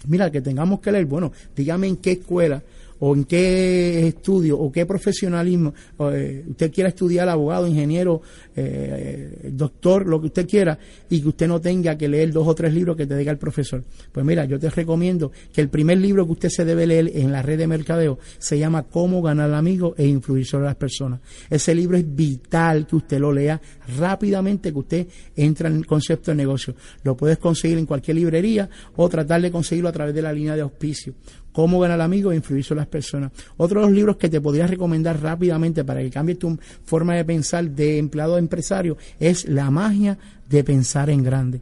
Mira, 0.08 0.32
que 0.32 0.42
tengamos 0.42 0.80
que 0.82 0.92
leer, 0.92 1.06
bueno, 1.06 1.32
dígame 1.56 1.88
en 1.88 1.98
qué 1.98 2.14
escuela 2.14 2.62
o 3.06 3.14
en 3.14 3.26
qué 3.26 4.08
estudio 4.08 4.58
o 4.58 4.72
qué 4.72 4.86
profesionalismo 4.86 5.74
eh, 6.14 6.46
usted 6.50 6.72
quiera 6.72 6.88
estudiar 6.88 7.28
abogado, 7.28 7.68
ingeniero, 7.68 8.22
eh, 8.56 9.50
doctor, 9.52 10.08
lo 10.08 10.22
que 10.22 10.28
usted 10.28 10.48
quiera, 10.48 10.80
y 11.10 11.20
que 11.20 11.28
usted 11.28 11.50
no 11.50 11.60
tenga 11.60 11.98
que 11.98 12.08
leer 12.08 12.32
dos 12.32 12.48
o 12.48 12.56
tres 12.56 12.74
libros 12.74 12.96
que 12.96 13.06
te 13.06 13.18
diga 13.18 13.30
el 13.30 13.38
profesor. 13.38 13.84
Pues 14.10 14.26
mira, 14.26 14.46
yo 14.46 14.58
te 14.58 14.70
recomiendo 14.70 15.34
que 15.52 15.60
el 15.60 15.68
primer 15.68 15.98
libro 15.98 16.26
que 16.26 16.32
usted 16.32 16.50
se 16.50 16.64
debe 16.64 16.88
leer 16.88 17.12
en 17.14 17.34
la 17.34 17.42
red 17.42 17.58
de 17.58 17.68
mercadeo 17.68 18.20
se 18.38 18.58
llama 18.58 18.84
Cómo 18.84 19.22
ganar 19.22 19.54
amigos 19.54 19.96
e 19.98 20.08
influir 20.08 20.46
sobre 20.46 20.68
las 20.68 20.76
personas. 20.76 21.20
Ese 21.50 21.76
libro 21.76 21.98
es 21.98 22.06
vital 22.16 22.88
que 22.88 22.96
usted 22.96 23.20
lo 23.20 23.34
lea 23.34 23.60
rápidamente, 23.98 24.72
que 24.72 24.80
usted 24.80 25.08
entra 25.36 25.68
en 25.68 25.76
el 25.76 25.86
concepto 25.86 26.32
de 26.32 26.36
negocio. 26.36 26.74
Lo 27.04 27.18
puedes 27.18 27.38
conseguir 27.38 27.80
en 27.80 27.86
cualquier 27.86 28.16
librería 28.16 28.70
o 28.96 29.10
tratar 29.10 29.42
de 29.42 29.52
conseguirlo 29.52 29.90
a 29.90 29.94
través 29.94 30.16
de 30.16 30.22
la 30.22 30.32
línea 30.32 30.56
de 30.56 30.62
auspicio. 30.62 31.16
Cómo 31.54 31.80
ganar 31.80 32.02
amigos 32.02 32.34
e 32.34 32.38
influir 32.38 32.64
sobre 32.64 32.80
las 32.80 32.88
personas. 32.88 33.32
Otro 33.58 33.80
de 33.80 33.86
los 33.86 33.96
libros 33.96 34.18
que 34.18 34.28
te 34.28 34.42
podría 34.42 34.66
recomendar 34.66 35.22
rápidamente 35.22 35.84
para 35.84 36.02
que 36.02 36.10
cambies 36.10 36.40
tu 36.40 36.58
forma 36.84 37.16
de 37.16 37.24
pensar 37.24 37.70
de 37.70 38.00
empleado 38.00 38.36
a 38.36 38.40
empresario 38.40 38.98
es 39.20 39.48
La 39.48 39.70
magia 39.70 40.18
de 40.50 40.64
pensar 40.64 41.12
en 41.12 41.24
grande. 41.24 41.62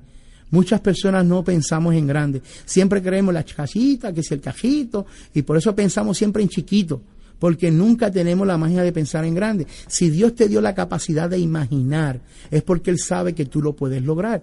Muchas 0.49 0.79
personas 0.79 1.25
no 1.25 1.43
pensamos 1.43 1.93
en 1.93 2.07
grande. 2.07 2.41
Siempre 2.65 3.01
creemos 3.01 3.33
la 3.33 3.43
cajita, 3.43 4.13
que 4.13 4.21
es 4.21 4.31
el 4.31 4.39
cajito, 4.39 5.05
y 5.33 5.41
por 5.41 5.57
eso 5.57 5.75
pensamos 5.75 6.17
siempre 6.17 6.41
en 6.41 6.49
chiquito, 6.49 7.01
porque 7.37 7.69
nunca 7.69 8.09
tenemos 8.09 8.47
la 8.47 8.57
magia 8.57 8.83
de 8.83 8.93
pensar 8.93 9.25
en 9.25 9.35
grande. 9.35 9.67
Si 9.87 10.09
Dios 10.09 10.35
te 10.35 10.47
dio 10.47 10.61
la 10.61 10.73
capacidad 10.73 11.29
de 11.29 11.37
imaginar, 11.37 12.21
es 12.49 12.63
porque 12.63 12.91
Él 12.91 12.99
sabe 12.99 13.33
que 13.33 13.45
tú 13.45 13.61
lo 13.61 13.73
puedes 13.73 14.01
lograr. 14.03 14.41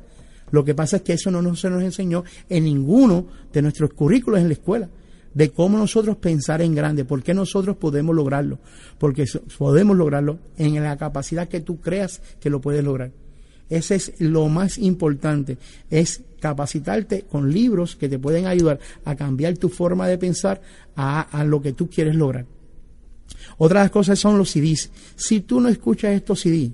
Lo 0.50 0.62
que 0.62 0.74
pasa 0.74 0.96
es 0.96 1.02
que 1.02 1.14
eso 1.14 1.30
no 1.30 1.56
se 1.56 1.70
nos 1.70 1.82
enseñó 1.82 2.24
en 2.50 2.64
ninguno 2.64 3.26
de 3.50 3.62
nuestros 3.62 3.92
currículos 3.94 4.40
en 4.40 4.48
la 4.48 4.54
escuela 4.54 4.88
de 5.38 5.50
cómo 5.50 5.78
nosotros 5.78 6.16
pensar 6.16 6.62
en 6.62 6.74
grande, 6.74 7.04
por 7.04 7.22
qué 7.22 7.32
nosotros 7.32 7.76
podemos 7.76 8.12
lograrlo, 8.12 8.58
porque 8.98 9.24
podemos 9.56 9.96
lograrlo 9.96 10.40
en 10.56 10.82
la 10.82 10.96
capacidad 10.96 11.46
que 11.46 11.60
tú 11.60 11.80
creas 11.80 12.20
que 12.40 12.50
lo 12.50 12.60
puedes 12.60 12.82
lograr. 12.82 13.12
Ese 13.70 13.94
es 13.94 14.14
lo 14.18 14.48
más 14.48 14.78
importante, 14.78 15.56
es 15.90 16.22
capacitarte 16.40 17.22
con 17.22 17.52
libros 17.52 17.94
que 17.94 18.08
te 18.08 18.18
pueden 18.18 18.48
ayudar 18.48 18.80
a 19.04 19.14
cambiar 19.14 19.56
tu 19.56 19.68
forma 19.68 20.08
de 20.08 20.18
pensar 20.18 20.60
a, 20.96 21.20
a 21.20 21.44
lo 21.44 21.62
que 21.62 21.72
tú 21.72 21.88
quieres 21.88 22.16
lograr. 22.16 22.44
Otras 23.58 23.92
cosas 23.92 24.18
son 24.18 24.38
los 24.38 24.50
CDs. 24.50 24.90
Si 25.14 25.42
tú 25.42 25.60
no 25.60 25.68
escuchas 25.68 26.14
estos 26.14 26.40
CDs 26.40 26.72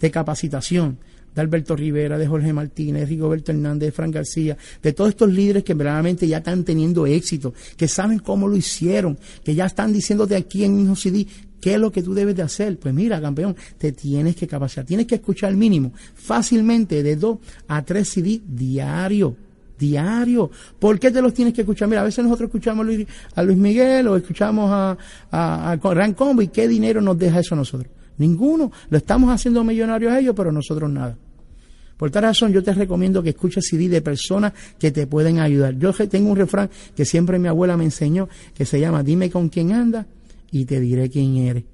de 0.00 0.10
capacitación, 0.10 0.98
de 1.34 1.40
Alberto 1.40 1.76
Rivera, 1.76 2.18
de 2.18 2.26
Jorge 2.26 2.52
Martínez, 2.52 3.02
de 3.02 3.06
Rigoberto 3.06 3.52
Hernández, 3.52 3.88
de 3.88 3.92
Fran 3.92 4.10
García, 4.10 4.56
de 4.82 4.92
todos 4.92 5.10
estos 5.10 5.30
líderes 5.30 5.64
que 5.64 5.74
verdaderamente 5.74 6.26
ya 6.26 6.38
están 6.38 6.64
teniendo 6.64 7.06
éxito, 7.06 7.54
que 7.76 7.88
saben 7.88 8.18
cómo 8.18 8.48
lo 8.48 8.56
hicieron, 8.56 9.18
que 9.44 9.54
ya 9.54 9.66
están 9.66 9.92
diciéndote 9.92 10.36
aquí 10.36 10.64
en 10.64 10.80
Hijo 10.80 10.96
CD 10.96 11.26
¿Qué 11.60 11.74
es 11.74 11.80
lo 11.80 11.92
que 11.92 12.02
tú 12.02 12.14
debes 12.14 12.34
de 12.34 12.42
hacer? 12.42 12.78
Pues 12.78 12.94
mira, 12.94 13.20
campeón, 13.20 13.54
te 13.76 13.92
tienes 13.92 14.34
que 14.34 14.46
capacitar, 14.46 14.86
tienes 14.86 15.06
que 15.06 15.16
escuchar 15.16 15.54
mínimo, 15.54 15.92
fácilmente 16.14 17.02
de 17.02 17.16
dos 17.16 17.38
a 17.68 17.82
tres 17.82 18.08
CD 18.08 18.40
diario, 18.46 19.36
diario. 19.78 20.50
¿Por 20.78 20.98
qué 20.98 21.10
te 21.10 21.20
los 21.20 21.34
tienes 21.34 21.52
que 21.52 21.60
escuchar? 21.60 21.88
Mira, 21.88 22.00
a 22.00 22.04
veces 22.04 22.24
nosotros 22.24 22.48
escuchamos 22.48 22.86
a 23.34 23.42
Luis 23.42 23.58
Miguel 23.58 24.08
o 24.08 24.16
escuchamos 24.16 24.70
a, 24.70 24.96
a, 25.30 25.72
a 25.72 26.14
Combo 26.14 26.40
y 26.40 26.48
qué 26.48 26.66
dinero 26.66 27.02
nos 27.02 27.18
deja 27.18 27.40
eso 27.40 27.54
a 27.54 27.58
nosotros. 27.58 27.92
Ninguno. 28.20 28.70
Lo 28.90 28.98
estamos 28.98 29.32
haciendo 29.32 29.64
millonarios 29.64 30.14
ellos, 30.14 30.34
pero 30.36 30.52
nosotros 30.52 30.90
nada. 30.90 31.16
Por 31.96 32.10
tal 32.10 32.24
razón, 32.24 32.52
yo 32.52 32.62
te 32.62 32.72
recomiendo 32.74 33.22
que 33.22 33.30
escuches 33.30 33.66
CD 33.66 33.88
de 33.88 34.02
personas 34.02 34.52
que 34.78 34.90
te 34.90 35.06
pueden 35.06 35.38
ayudar. 35.38 35.78
Yo 35.78 35.92
tengo 36.06 36.30
un 36.30 36.36
refrán 36.36 36.70
que 36.94 37.06
siempre 37.06 37.38
mi 37.38 37.48
abuela 37.48 37.78
me 37.78 37.84
enseñó, 37.84 38.28
que 38.54 38.66
se 38.66 38.78
llama 38.78 39.02
Dime 39.02 39.30
con 39.30 39.48
quién 39.48 39.72
anda 39.72 40.06
y 40.50 40.66
te 40.66 40.80
diré 40.80 41.08
quién 41.08 41.36
eres. 41.38 41.64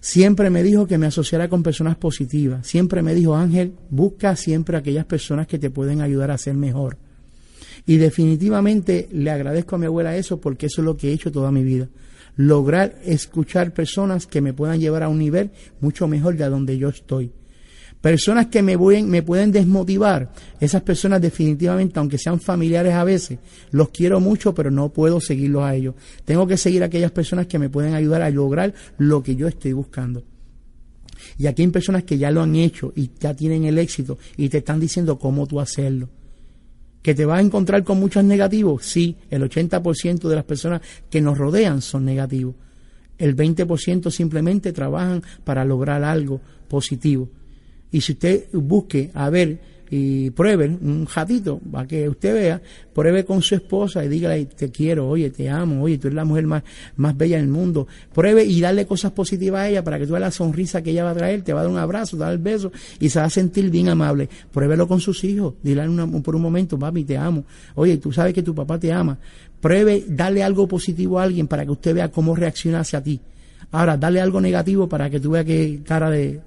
Siempre 0.00 0.50
me 0.50 0.62
dijo 0.62 0.86
que 0.86 0.98
me 0.98 1.06
asociara 1.06 1.48
con 1.48 1.62
personas 1.62 1.96
positivas. 1.96 2.66
Siempre 2.66 3.00
me 3.00 3.14
dijo, 3.14 3.34
Ángel, 3.34 3.72
busca 3.88 4.36
siempre 4.36 4.76
aquellas 4.76 5.06
personas 5.06 5.46
que 5.46 5.58
te 5.58 5.70
pueden 5.70 6.02
ayudar 6.02 6.30
a 6.30 6.36
ser 6.36 6.54
mejor. 6.54 6.98
Y 7.86 7.96
definitivamente 7.96 9.08
le 9.12 9.30
agradezco 9.30 9.76
a 9.76 9.78
mi 9.78 9.86
abuela 9.86 10.14
eso 10.14 10.40
porque 10.40 10.66
eso 10.66 10.82
es 10.82 10.84
lo 10.84 10.96
que 10.96 11.08
he 11.08 11.12
hecho 11.12 11.32
toda 11.32 11.50
mi 11.50 11.64
vida 11.64 11.88
lograr 12.36 12.96
escuchar 13.04 13.72
personas 13.72 14.26
que 14.26 14.40
me 14.40 14.52
puedan 14.52 14.80
llevar 14.80 15.02
a 15.02 15.08
un 15.08 15.18
nivel 15.18 15.50
mucho 15.80 16.08
mejor 16.08 16.36
de 16.36 16.48
donde 16.48 16.78
yo 16.78 16.88
estoy. 16.88 17.32
Personas 18.00 18.48
que 18.48 18.62
me, 18.62 18.76
me 18.76 19.22
pueden 19.22 19.52
desmotivar, 19.52 20.32
esas 20.58 20.82
personas 20.82 21.22
definitivamente, 21.22 22.00
aunque 22.00 22.18
sean 22.18 22.40
familiares 22.40 22.94
a 22.94 23.04
veces, 23.04 23.38
los 23.70 23.90
quiero 23.90 24.18
mucho, 24.18 24.52
pero 24.52 24.72
no 24.72 24.88
puedo 24.88 25.20
seguirlos 25.20 25.62
a 25.62 25.76
ellos. 25.76 25.94
Tengo 26.24 26.44
que 26.46 26.56
seguir 26.56 26.82
a 26.82 26.86
aquellas 26.86 27.12
personas 27.12 27.46
que 27.46 27.60
me 27.60 27.70
pueden 27.70 27.94
ayudar 27.94 28.22
a 28.22 28.30
lograr 28.30 28.74
lo 28.98 29.22
que 29.22 29.36
yo 29.36 29.46
estoy 29.46 29.72
buscando. 29.72 30.24
Y 31.38 31.46
aquí 31.46 31.62
hay 31.62 31.68
personas 31.68 32.02
que 32.02 32.18
ya 32.18 32.32
lo 32.32 32.42
han 32.42 32.56
hecho 32.56 32.92
y 32.96 33.10
ya 33.20 33.34
tienen 33.34 33.64
el 33.64 33.78
éxito 33.78 34.18
y 34.36 34.48
te 34.48 34.58
están 34.58 34.80
diciendo 34.80 35.16
cómo 35.16 35.46
tú 35.46 35.60
hacerlo. 35.60 36.08
¿Que 37.02 37.14
te 37.14 37.24
vas 37.24 37.38
a 37.38 37.42
encontrar 37.42 37.82
con 37.82 37.98
muchos 37.98 38.24
negativos? 38.24 38.86
Sí, 38.86 39.16
el 39.28 39.42
80% 39.42 40.28
de 40.28 40.36
las 40.36 40.44
personas 40.44 40.80
que 41.10 41.20
nos 41.20 41.36
rodean 41.36 41.82
son 41.82 42.04
negativos. 42.04 42.54
El 43.18 43.36
20% 43.36 44.10
simplemente 44.10 44.72
trabajan 44.72 45.22
para 45.44 45.64
lograr 45.64 46.04
algo 46.04 46.40
positivo. 46.68 47.28
Y 47.90 48.00
si 48.00 48.12
usted 48.12 48.46
busque 48.52 49.10
a 49.14 49.28
ver 49.30 49.60
y 49.94 50.30
pruebe 50.30 50.68
un 50.68 51.06
ratito 51.14 51.60
para 51.70 51.86
que 51.86 52.08
usted 52.08 52.32
vea, 52.32 52.62
pruebe 52.94 53.26
con 53.26 53.42
su 53.42 53.54
esposa 53.56 54.02
y 54.02 54.08
dígale 54.08 54.46
te 54.46 54.70
quiero, 54.70 55.06
oye, 55.06 55.28
te 55.28 55.50
amo, 55.50 55.82
oye, 55.82 55.98
tú 55.98 56.08
eres 56.08 56.14
la 56.14 56.24
mujer 56.24 56.46
más, 56.46 56.62
más 56.96 57.14
bella 57.14 57.36
del 57.36 57.48
mundo. 57.48 57.86
Pruebe 58.14 58.42
y 58.42 58.58
darle 58.62 58.86
cosas 58.86 59.12
positivas 59.12 59.60
a 59.60 59.68
ella 59.68 59.84
para 59.84 59.98
que 59.98 60.06
tú 60.06 60.12
veas 60.12 60.22
la 60.22 60.30
sonrisa 60.30 60.80
que 60.80 60.92
ella 60.92 61.04
va 61.04 61.10
a 61.10 61.14
traer, 61.14 61.42
te 61.42 61.52
va 61.52 61.60
a 61.60 61.64
dar 61.64 61.72
un 61.72 61.76
abrazo, 61.76 62.16
te 62.16 62.20
va 62.20 62.28
a 62.28 62.28
dar 62.30 62.38
el 62.38 62.42
beso 62.42 62.72
y 63.00 63.10
se 63.10 63.18
va 63.18 63.26
a 63.26 63.30
sentir 63.30 63.68
bien 63.68 63.90
amable. 63.90 64.30
Pruébelo 64.50 64.88
con 64.88 64.98
sus 64.98 65.22
hijos, 65.24 65.56
dile 65.62 65.86
por 66.24 66.36
un 66.36 66.42
momento, 66.42 66.78
papi, 66.78 67.04
te 67.04 67.18
amo. 67.18 67.44
Oye, 67.74 67.98
tú 67.98 68.12
sabes 68.12 68.32
que 68.32 68.42
tu 68.42 68.54
papá 68.54 68.78
te 68.78 68.90
ama. 68.94 69.18
Pruebe 69.60 70.06
darle 70.08 70.42
algo 70.42 70.66
positivo 70.66 71.18
a 71.18 71.24
alguien 71.24 71.46
para 71.46 71.66
que 71.66 71.70
usted 71.70 71.94
vea 71.94 72.10
cómo 72.10 72.34
reacciona 72.34 72.80
hacia 72.80 73.02
ti. 73.02 73.20
Ahora, 73.72 73.96
dale 73.96 74.20
algo 74.20 74.40
negativo 74.40 74.88
para 74.88 75.10
que 75.10 75.18
tú 75.18 75.30
veas 75.30 75.44
qué 75.44 75.80
cara 75.84 76.10
de 76.10 76.40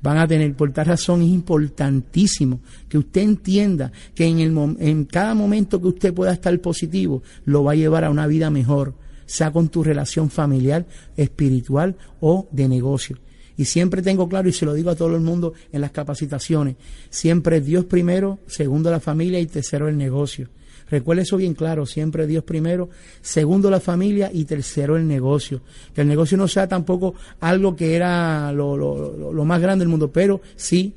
van 0.00 0.18
a 0.18 0.26
tener. 0.26 0.54
Por 0.54 0.72
tal 0.72 0.86
razón 0.86 1.22
es 1.22 1.28
importantísimo 1.28 2.60
que 2.88 2.98
usted 2.98 3.22
entienda 3.22 3.92
que 4.14 4.26
en, 4.26 4.40
el, 4.40 4.56
en 4.78 5.04
cada 5.04 5.34
momento 5.34 5.80
que 5.80 5.88
usted 5.88 6.14
pueda 6.14 6.32
estar 6.32 6.58
positivo, 6.60 7.22
lo 7.44 7.64
va 7.64 7.72
a 7.72 7.76
llevar 7.76 8.04
a 8.04 8.10
una 8.10 8.26
vida 8.26 8.50
mejor, 8.50 8.94
sea 9.26 9.50
con 9.50 9.68
tu 9.68 9.82
relación 9.82 10.30
familiar, 10.30 10.86
espiritual 11.16 11.96
o 12.20 12.48
de 12.50 12.68
negocio. 12.68 13.18
Y 13.56 13.64
siempre 13.64 14.02
tengo 14.02 14.28
claro, 14.28 14.48
y 14.48 14.52
se 14.52 14.64
lo 14.64 14.72
digo 14.72 14.90
a 14.90 14.94
todo 14.94 15.16
el 15.16 15.20
mundo 15.20 15.52
en 15.72 15.80
las 15.80 15.90
capacitaciones, 15.90 16.76
siempre 17.10 17.60
Dios 17.60 17.86
primero, 17.86 18.38
segundo 18.46 18.90
la 18.90 19.00
familia 19.00 19.40
y 19.40 19.46
tercero 19.46 19.88
el 19.88 19.96
negocio. 19.96 20.48
Recuerde 20.90 21.22
eso 21.22 21.36
bien 21.36 21.54
claro, 21.54 21.86
siempre 21.86 22.26
Dios 22.26 22.44
primero, 22.44 22.88
segundo 23.20 23.70
la 23.70 23.80
familia 23.80 24.30
y 24.32 24.44
tercero 24.44 24.96
el 24.96 25.06
negocio. 25.06 25.60
Que 25.94 26.00
el 26.00 26.08
negocio 26.08 26.38
no 26.38 26.48
sea 26.48 26.66
tampoco 26.66 27.14
algo 27.40 27.76
que 27.76 27.94
era 27.94 28.52
lo, 28.52 28.76
lo, 28.76 29.44
más 29.44 29.60
grande 29.60 29.82
del 29.82 29.90
mundo, 29.90 30.10
pero 30.10 30.40
sí 30.56 30.94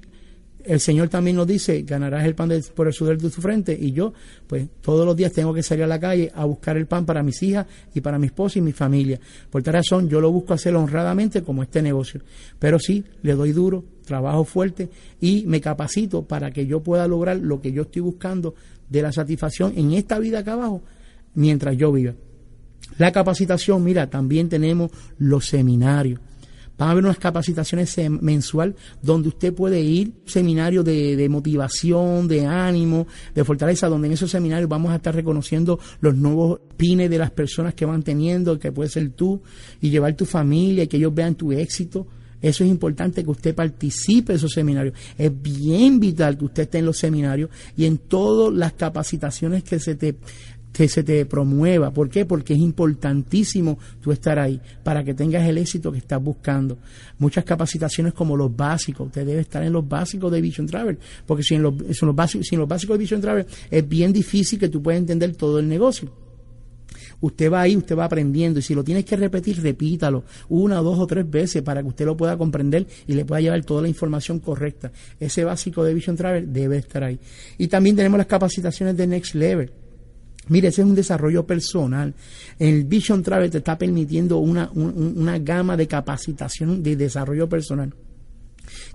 el 0.65 0.79
Señor 0.79 1.09
también 1.09 1.35
nos 1.35 1.47
dice, 1.47 1.81
ganarás 1.81 2.25
el 2.25 2.35
pan 2.35 2.51
por 2.75 2.87
el 2.87 2.93
sudor 2.93 3.17
de 3.17 3.29
tu 3.29 3.41
frente. 3.41 3.77
Y 3.79 3.91
yo, 3.91 4.13
pues 4.47 4.67
todos 4.81 5.05
los 5.05 5.15
días 5.15 5.31
tengo 5.31 5.53
que 5.53 5.63
salir 5.63 5.83
a 5.83 5.87
la 5.87 5.99
calle 5.99 6.31
a 6.33 6.45
buscar 6.45 6.77
el 6.77 6.85
pan 6.85 7.05
para 7.05 7.23
mis 7.23 7.41
hijas 7.43 7.65
y 7.93 8.01
para 8.01 8.19
mi 8.19 8.27
esposa 8.27 8.59
y 8.59 8.61
mi 8.61 8.71
familia. 8.71 9.19
Por 9.49 9.63
tal 9.63 9.73
razón, 9.73 10.09
yo 10.09 10.21
lo 10.21 10.31
busco 10.31 10.53
hacer 10.53 10.75
honradamente 10.75 11.43
como 11.43 11.63
este 11.63 11.81
negocio. 11.81 12.21
Pero 12.59 12.79
sí, 12.79 13.03
le 13.23 13.33
doy 13.33 13.51
duro, 13.51 13.83
trabajo 14.05 14.43
fuerte 14.43 14.89
y 15.19 15.43
me 15.47 15.61
capacito 15.61 16.23
para 16.23 16.51
que 16.51 16.65
yo 16.65 16.81
pueda 16.81 17.07
lograr 17.07 17.37
lo 17.37 17.61
que 17.61 17.71
yo 17.71 17.83
estoy 17.83 18.01
buscando 18.01 18.53
de 18.91 19.01
la 19.01 19.11
satisfacción 19.11 19.73
en 19.75 19.93
esta 19.93 20.19
vida 20.19 20.39
acá 20.39 20.53
abajo 20.53 20.83
mientras 21.33 21.77
yo 21.77 21.91
viva. 21.91 22.13
La 22.97 23.11
capacitación, 23.11 23.83
mira, 23.83 24.09
también 24.09 24.49
tenemos 24.49 24.91
los 25.17 25.45
seminarios. 25.45 26.19
Van 26.77 26.89
a 26.89 26.91
haber 26.91 27.05
unas 27.05 27.19
capacitaciones 27.19 27.95
mensual 28.09 28.75
donde 29.01 29.29
usted 29.29 29.53
puede 29.53 29.81
ir, 29.81 30.13
seminarios 30.25 30.83
de, 30.83 31.15
de, 31.15 31.29
motivación, 31.29 32.27
de 32.27 32.45
ánimo, 32.45 33.07
de 33.35 33.43
fortaleza, 33.45 33.87
donde 33.87 34.07
en 34.07 34.13
esos 34.13 34.31
seminarios 34.31 34.67
vamos 34.67 34.91
a 34.91 34.95
estar 34.95 35.13
reconociendo 35.13 35.79
los 35.99 36.15
nuevos 36.15 36.59
pines 36.77 37.09
de 37.09 37.19
las 37.19 37.31
personas 37.31 37.75
que 37.75 37.85
van 37.85 38.01
teniendo, 38.01 38.57
que 38.57 38.71
puede 38.71 38.89
ser 38.89 39.11
tú, 39.11 39.41
y 39.79 39.91
llevar 39.91 40.15
tu 40.15 40.25
familia, 40.25 40.83
y 40.83 40.87
que 40.87 40.97
ellos 40.97 41.13
vean 41.13 41.35
tu 41.35 41.51
éxito. 41.51 42.07
Eso 42.41 42.63
es 42.63 42.69
importante 42.69 43.23
que 43.23 43.29
usted 43.29 43.55
participe 43.55 44.33
en 44.33 44.37
esos 44.37 44.51
seminarios. 44.51 44.95
Es 45.17 45.31
bien 45.41 45.99
vital 45.99 46.37
que 46.37 46.45
usted 46.45 46.63
esté 46.63 46.79
en 46.79 46.85
los 46.85 46.97
seminarios 46.97 47.49
y 47.77 47.85
en 47.85 47.97
todas 47.97 48.53
las 48.53 48.73
capacitaciones 48.73 49.63
que 49.63 49.79
se 49.79 49.95
te 49.95 50.15
que 50.71 50.87
se 50.87 51.03
te 51.03 51.25
promueva. 51.25 51.91
¿Por 51.91 52.09
qué? 52.09 52.25
Porque 52.25 52.53
es 52.53 52.59
importantísimo 52.59 53.77
tú 53.99 54.11
estar 54.11 54.39
ahí 54.39 54.59
para 54.83 55.03
que 55.03 55.13
tengas 55.13 55.47
el 55.47 55.57
éxito 55.57 55.91
que 55.91 55.97
estás 55.97 56.23
buscando. 56.23 56.77
Muchas 57.19 57.43
capacitaciones 57.43 58.13
como 58.13 58.37
los 58.37 58.55
básicos, 58.55 59.07
usted 59.07 59.25
debe 59.25 59.41
estar 59.41 59.63
en 59.63 59.73
los 59.73 59.87
básicos 59.87 60.31
de 60.31 60.41
Vision 60.41 60.67
Travel, 60.67 60.97
porque 61.25 61.43
si 61.43 61.55
en 61.55 61.63
los, 61.63 61.73
los 62.01 62.15
básicos, 62.15 62.47
los 62.53 62.67
básicos 62.67 62.95
de 62.95 62.99
Vision 62.99 63.21
Travel 63.21 63.45
es 63.69 63.87
bien 63.87 64.13
difícil 64.13 64.59
que 64.59 64.69
tú 64.69 64.81
puedas 64.81 64.99
entender 64.99 65.35
todo 65.35 65.59
el 65.59 65.67
negocio. 65.67 66.09
Usted 67.21 67.51
va 67.51 67.61
ahí, 67.61 67.77
usted 67.77 67.95
va 67.95 68.05
aprendiendo 68.05 68.59
y 68.59 68.61
si 68.61 68.75
lo 68.75 68.83
tienes 68.83 69.05
que 69.05 69.15
repetir, 69.15 69.61
repítalo 69.61 70.23
una, 70.49 70.77
dos 70.77 70.99
o 70.99 71.07
tres 71.07 71.29
veces 71.29 71.61
para 71.61 71.81
que 71.81 71.87
usted 71.87 72.05
lo 72.05 72.17
pueda 72.17 72.37
comprender 72.37 72.85
y 73.07 73.13
le 73.13 73.25
pueda 73.25 73.41
llevar 73.41 73.63
toda 73.63 73.83
la 73.83 73.87
información 73.87 74.39
correcta. 74.39 74.91
Ese 75.19 75.43
básico 75.43 75.83
de 75.83 75.93
Vision 75.93 76.15
Travel 76.15 76.51
debe 76.51 76.77
estar 76.77 77.03
ahí. 77.03 77.19
Y 77.57 77.67
también 77.67 77.95
tenemos 77.95 78.17
las 78.17 78.27
capacitaciones 78.27 78.97
de 78.97 79.07
Next 79.07 79.35
Level. 79.35 79.71
Mire, 80.47 80.69
ese 80.69 80.81
es 80.81 80.87
un 80.87 80.95
desarrollo 80.95 81.45
personal. 81.45 82.13
El 82.57 82.83
Vision 82.85 83.21
Travel 83.21 83.51
te 83.51 83.59
está 83.59 83.77
permitiendo 83.77 84.37
una, 84.39 84.69
una 84.73 85.37
gama 85.39 85.77
de 85.77 85.87
capacitación 85.87 86.81
de 86.81 86.95
desarrollo 86.95 87.47
personal 87.47 87.93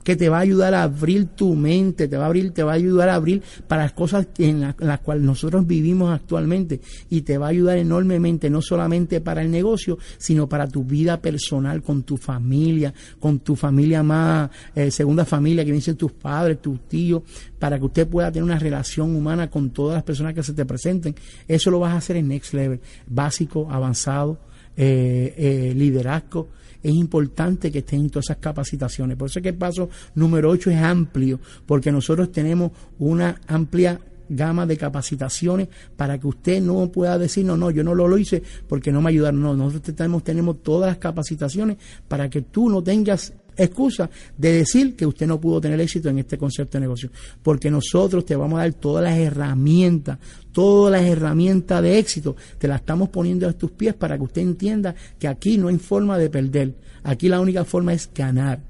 que 0.02 0.16
te 0.16 0.28
va 0.28 0.38
a 0.38 0.40
ayudar 0.40 0.74
a 0.74 0.84
abrir 0.84 1.26
tu 1.26 1.54
mente, 1.54 2.08
te 2.08 2.16
va 2.16 2.24
a 2.24 2.26
abrir, 2.26 2.52
te 2.52 2.62
va 2.62 2.72
a 2.72 2.74
ayudar 2.76 3.08
a 3.08 3.14
abrir 3.14 3.42
para 3.66 3.82
las 3.82 3.92
cosas 3.92 4.28
en, 4.38 4.74
las 4.78 5.00
cuales 5.00 5.24
nosotros 5.24 5.66
vivimos 5.66 6.14
actualmente 6.14 6.80
y 7.10 7.22
te 7.22 7.38
va 7.38 7.46
a 7.46 7.50
ayudar 7.50 7.78
enormemente, 7.78 8.48
no 8.50 8.62
solamente 8.62 9.20
para 9.20 9.42
el 9.42 9.50
negocio, 9.50 9.98
sino 10.18 10.48
para 10.48 10.68
tu 10.68 10.84
vida 10.84 11.20
personal, 11.20 11.82
con 11.82 12.02
tu 12.04 12.16
familia, 12.16 12.94
con 13.18 13.40
tu 13.40 13.56
familia 13.56 14.02
más, 14.02 14.50
eh, 14.74 14.90
segunda 14.90 15.24
familia, 15.24 15.64
que 15.64 15.72
dicen 15.72 15.96
tus 15.96 16.12
padres, 16.12 16.62
tus 16.62 16.80
tíos, 16.88 17.22
para 17.58 17.78
que 17.78 17.84
usted 17.84 18.08
pueda 18.08 18.30
tener 18.30 18.44
una 18.44 18.58
relación 18.58 19.14
humana 19.14 19.50
con 19.50 19.70
todas 19.70 19.94
las 19.94 20.04
personas 20.04 20.34
que 20.34 20.42
se 20.42 20.52
te 20.52 20.64
presenten. 20.64 21.14
Eso 21.48 21.70
lo 21.70 21.80
vas 21.80 21.94
a 21.94 21.96
hacer 21.96 22.16
en 22.16 22.28
Next 22.28 22.54
Level, 22.54 22.80
básico, 23.06 23.68
avanzado, 23.70 24.38
eh, 24.76 25.34
eh, 25.36 25.72
liderazgo 25.74 26.48
es 26.88 26.94
importante 26.94 27.72
que 27.72 27.80
estén 27.80 28.00
en 28.00 28.10
todas 28.10 28.26
esas 28.26 28.36
capacitaciones. 28.36 29.16
Por 29.16 29.28
eso 29.28 29.40
es 29.40 29.42
que 29.42 29.48
el 29.48 29.56
paso 29.56 29.88
número 30.14 30.50
8 30.50 30.70
es 30.70 30.76
amplio, 30.76 31.40
porque 31.66 31.90
nosotros 31.90 32.30
tenemos 32.30 32.70
una 32.98 33.40
amplia 33.48 34.00
gama 34.28 34.66
de 34.66 34.76
capacitaciones 34.76 35.68
para 35.96 36.18
que 36.18 36.26
usted 36.26 36.60
no 36.60 36.90
pueda 36.90 37.18
decir, 37.18 37.44
no, 37.44 37.56
no, 37.56 37.70
yo 37.70 37.82
no 37.82 37.94
lo, 37.94 38.08
lo 38.08 38.18
hice 38.18 38.42
porque 38.68 38.92
no 38.92 39.02
me 39.02 39.10
ayudaron. 39.10 39.40
No, 39.40 39.54
nosotros 39.54 39.96
tenemos, 39.96 40.22
tenemos 40.22 40.62
todas 40.62 40.88
las 40.88 40.98
capacitaciones 40.98 41.76
para 42.06 42.30
que 42.30 42.42
tú 42.42 42.68
no 42.68 42.82
tengas 42.82 43.32
excusa 43.56 44.10
de 44.36 44.52
decir 44.52 44.94
que 44.94 45.06
usted 45.06 45.26
no 45.26 45.40
pudo 45.40 45.60
tener 45.60 45.80
éxito 45.80 46.08
en 46.08 46.18
este 46.18 46.38
concepto 46.38 46.78
de 46.78 46.82
negocio. 46.82 47.10
Porque 47.42 47.70
nosotros 47.70 48.24
te 48.24 48.36
vamos 48.36 48.58
a 48.58 48.62
dar 48.62 48.74
todas 48.74 49.02
las 49.02 49.16
herramientas, 49.18 50.18
todas 50.52 50.92
las 50.92 51.02
herramientas 51.08 51.82
de 51.82 51.98
éxito, 51.98 52.36
te 52.58 52.68
las 52.68 52.80
estamos 52.80 53.08
poniendo 53.08 53.48
a 53.48 53.52
tus 53.52 53.70
pies 53.72 53.94
para 53.94 54.16
que 54.16 54.24
usted 54.24 54.42
entienda 54.42 54.94
que 55.18 55.28
aquí 55.28 55.58
no 55.58 55.68
hay 55.68 55.78
forma 55.78 56.18
de 56.18 56.30
perder. 56.30 56.74
Aquí 57.02 57.28
la 57.28 57.40
única 57.40 57.64
forma 57.64 57.92
es 57.92 58.10
ganar. 58.14 58.60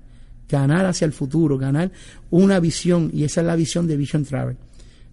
Ganar 0.49 0.87
hacia 0.87 1.07
el 1.07 1.13
futuro, 1.13 1.59
ganar 1.59 1.91
una 2.31 2.61
visión, 2.61 3.11
y 3.13 3.25
esa 3.25 3.41
es 3.41 3.47
la 3.47 3.57
visión 3.57 3.87
de 3.87 3.97
Vision 3.97 4.25
Travel. 4.25 4.57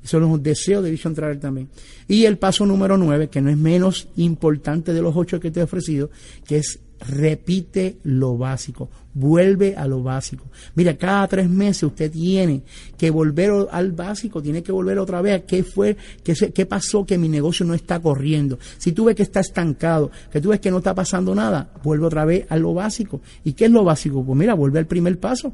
Eso 0.04 0.18
es 0.18 0.24
un 0.24 0.44
deseo 0.44 0.82
de 0.82 0.92
Vision 0.92 1.16
Travel 1.16 1.40
también. 1.40 1.70
Y 2.08 2.26
el 2.26 2.38
paso 2.38 2.66
número 2.66 2.98
nueve, 2.98 3.30
que 3.30 3.42
no 3.42 3.50
es 3.50 3.58
menos 3.58 4.10
importante 4.18 4.94
de 4.94 5.02
los 5.02 5.16
ocho 5.16 5.40
que 5.40 5.50
te 5.50 5.62
he 5.62 5.64
ofrecido, 5.64 6.10
que 6.46 6.58
es 6.58 6.80
repite 7.04 7.98
lo 8.04 8.38
básico, 8.38 8.90
vuelve 9.14 9.76
a 9.76 9.88
lo 9.88 10.02
básico. 10.02 10.46
Mira, 10.76 10.96
cada 10.98 11.28
tres 11.28 11.50
meses 11.50 11.84
usted 11.84 12.12
tiene 12.12 12.64
que 12.98 13.10
volver 13.10 13.52
al 13.72 13.92
básico, 13.92 14.42
tiene 14.42 14.64
que 14.64 14.72
volver 14.72 14.98
otra 15.00 15.22
vez 15.22 15.36
a 15.36 15.46
qué 15.46 15.64
fue, 15.64 15.98
qué, 16.24 16.66
pasó 16.66 17.06
que 17.06 17.18
mi 17.18 17.30
negocio 17.30 17.66
no 17.66 17.74
está 17.74 18.00
corriendo. 18.00 18.58
Si 18.78 18.92
tú 18.92 19.06
ves 19.06 19.16
que 19.16 19.24
está 19.24 19.42
estancado, 19.42 20.12
que 20.32 20.42
tú 20.42 20.50
ves 20.50 20.60
que 20.60 20.72
no 20.72 20.78
está 20.78 20.96
pasando 20.96 21.36
nada, 21.36 21.72
vuelve 21.84 22.06
otra 22.06 22.26
vez 22.26 22.46
a 22.50 22.58
lo 22.58 22.74
básico. 22.74 23.22
¿Y 23.44 23.54
qué 23.54 23.66
es 23.66 23.72
lo 23.72 23.84
básico? 23.84 24.24
Pues 24.24 24.38
mira, 24.38 24.54
vuelve 24.54 24.80
al 24.80 24.88
primer 24.88 25.20
paso. 25.20 25.54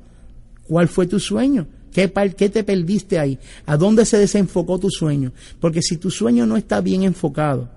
¿Cuál 0.67 0.87
fue 0.87 1.07
tu 1.07 1.19
sueño? 1.19 1.67
¿Qué, 1.91 2.11
¿Qué, 2.37 2.49
te 2.49 2.63
perdiste 2.63 3.17
ahí? 3.17 3.39
¿A 3.65 3.75
dónde 3.75 4.05
se 4.05 4.17
desenfocó 4.17 4.77
tu 4.77 4.91
sueño? 4.91 5.31
Porque 5.59 5.81
si 5.81 5.97
tu 5.97 6.11
sueño 6.11 6.45
no 6.45 6.55
está 6.55 6.81
bien 6.81 7.01
enfocado, 7.01 7.69